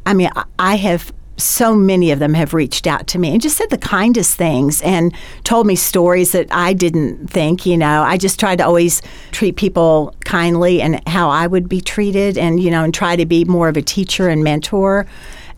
I 0.07 0.15
mean, 0.15 0.31
I 0.59 0.77
have. 0.77 1.13
So 1.39 1.75
many 1.75 2.11
of 2.11 2.19
them 2.19 2.35
have 2.35 2.53
reached 2.53 2.87
out 2.87 3.07
to 3.09 3.19
me 3.19 3.33
and 3.33 3.41
just 3.41 3.57
said 3.57 3.71
the 3.71 3.79
kindest 3.79 4.37
things 4.37 4.83
and 4.83 5.15
told 5.45 5.67
me 5.67 5.77
stories 5.77 6.33
that 6.33 6.49
I 6.51 6.73
didn't 6.73 7.29
think, 7.29 7.65
you 7.65 7.77
know. 7.77 8.03
I 8.03 8.17
just 8.17 8.39
tried 8.39 8.57
to 8.57 8.67
always 8.67 9.01
treat 9.31 9.57
people 9.57 10.15
kindly 10.25 10.83
and 10.83 11.07
how 11.09 11.31
I 11.31 11.47
would 11.47 11.69
be 11.69 11.81
treated 11.81 12.37
and, 12.37 12.61
you 12.61 12.71
know, 12.71 12.85
and 12.85 12.93
try 12.93 13.17
to 13.17 13.25
be 13.25 13.45
more 13.45 13.69
of 13.69 13.77
a 13.77 13.83
teacher 13.83 14.29
and 14.29 14.45
mentor 14.45 15.07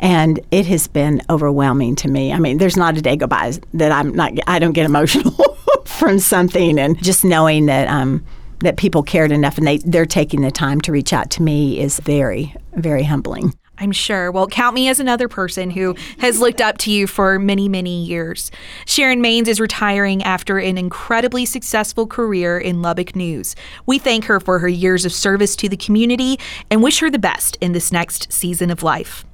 and 0.01 0.41
it 0.51 0.67
has 0.67 0.89
been 0.89 1.23
overwhelming 1.31 1.95
to 1.97 2.09
me. 2.09 2.33
I 2.33 2.39
mean, 2.39 2.59
there's 2.59 2.77
not 2.77 2.97
a 2.97 3.03
day 3.03 3.17
go 3.17 3.27
by 3.27 3.53
that 3.75 3.93
I'm 3.93 4.15
not 4.15 4.33
I 4.47 4.59
don't 4.59 4.73
get 4.73 4.87
emotional 4.87 5.57
from 5.85 6.19
something, 6.19 6.79
and 6.79 7.01
just 7.03 7.25
knowing 7.25 7.67
that 7.67 7.87
um, 7.89 8.25
that 8.61 8.77
people 8.77 9.03
cared 9.03 9.31
enough 9.31 9.59
and 9.59 9.67
they 9.67 9.79
they're 9.79 10.07
taking 10.07 10.41
the 10.41 10.51
time 10.51 10.81
to 10.83 10.93
reach 10.93 11.13
out 11.13 11.31
to 11.33 11.43
me 11.43 11.79
is 11.79 12.01
very 12.01 12.55
very 12.75 13.05
humbling. 13.05 13.55
I'm 13.81 13.93
sure. 13.93 14.31
Well, 14.31 14.47
count 14.47 14.75
me 14.75 14.89
as 14.89 15.01
another 15.01 15.27
person 15.27 15.71
who 15.71 15.97
has 16.19 16.39
looked 16.39 16.61
up 16.61 16.77
to 16.79 16.91
you 16.91 17.07
for 17.07 17.39
many, 17.39 17.69
many 17.69 18.05
years. 18.05 18.51
Sharon 18.85 19.23
Maines 19.23 19.49
is 19.49 19.59
retiring 19.59 20.23
after 20.23 20.59
an 20.59 20.77
incredibly 20.77 21.47
successful 21.47 22.07
career 22.07 22.59
in 22.59 22.83
Lubbock 22.83 23.17
News. 23.17 23.57
We 23.87 23.99
thank 23.99 24.27
her 24.27 24.39
for 24.39 24.59
her 24.59 24.69
years 24.69 25.07
of 25.07 25.13
service 25.13 25.57
to 25.57 25.69
the 25.69 25.79
community 25.79 26.39
and 26.71 26.83
wish 26.83 26.99
her 27.01 27.11
the 27.11 27.19
best 27.19 27.57
in 27.63 27.73
this 27.73 27.91
next 27.91 28.31
season 28.31 28.71
of 28.71 28.83
life. 28.83 29.25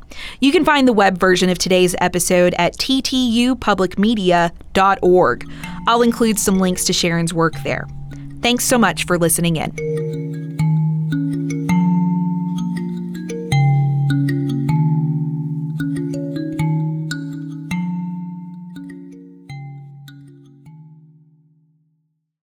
You 0.40 0.52
can 0.52 0.64
find 0.64 0.86
the 0.86 0.92
web 0.92 1.18
version 1.18 1.50
of 1.50 1.58
today's 1.58 1.96
episode 1.98 2.54
at 2.56 2.78
ttupublicmedia.org. 2.78 5.50
I'll 5.88 6.02
include 6.02 6.38
some 6.38 6.60
links 6.60 6.84
to 6.84 6.92
Sharon's 6.92 7.34
work 7.34 7.54
there. 7.64 7.88
Thanks 8.42 8.64
so 8.64 8.78
much 8.78 9.06
for 9.06 9.18
listening 9.18 9.56
in. 9.56 10.65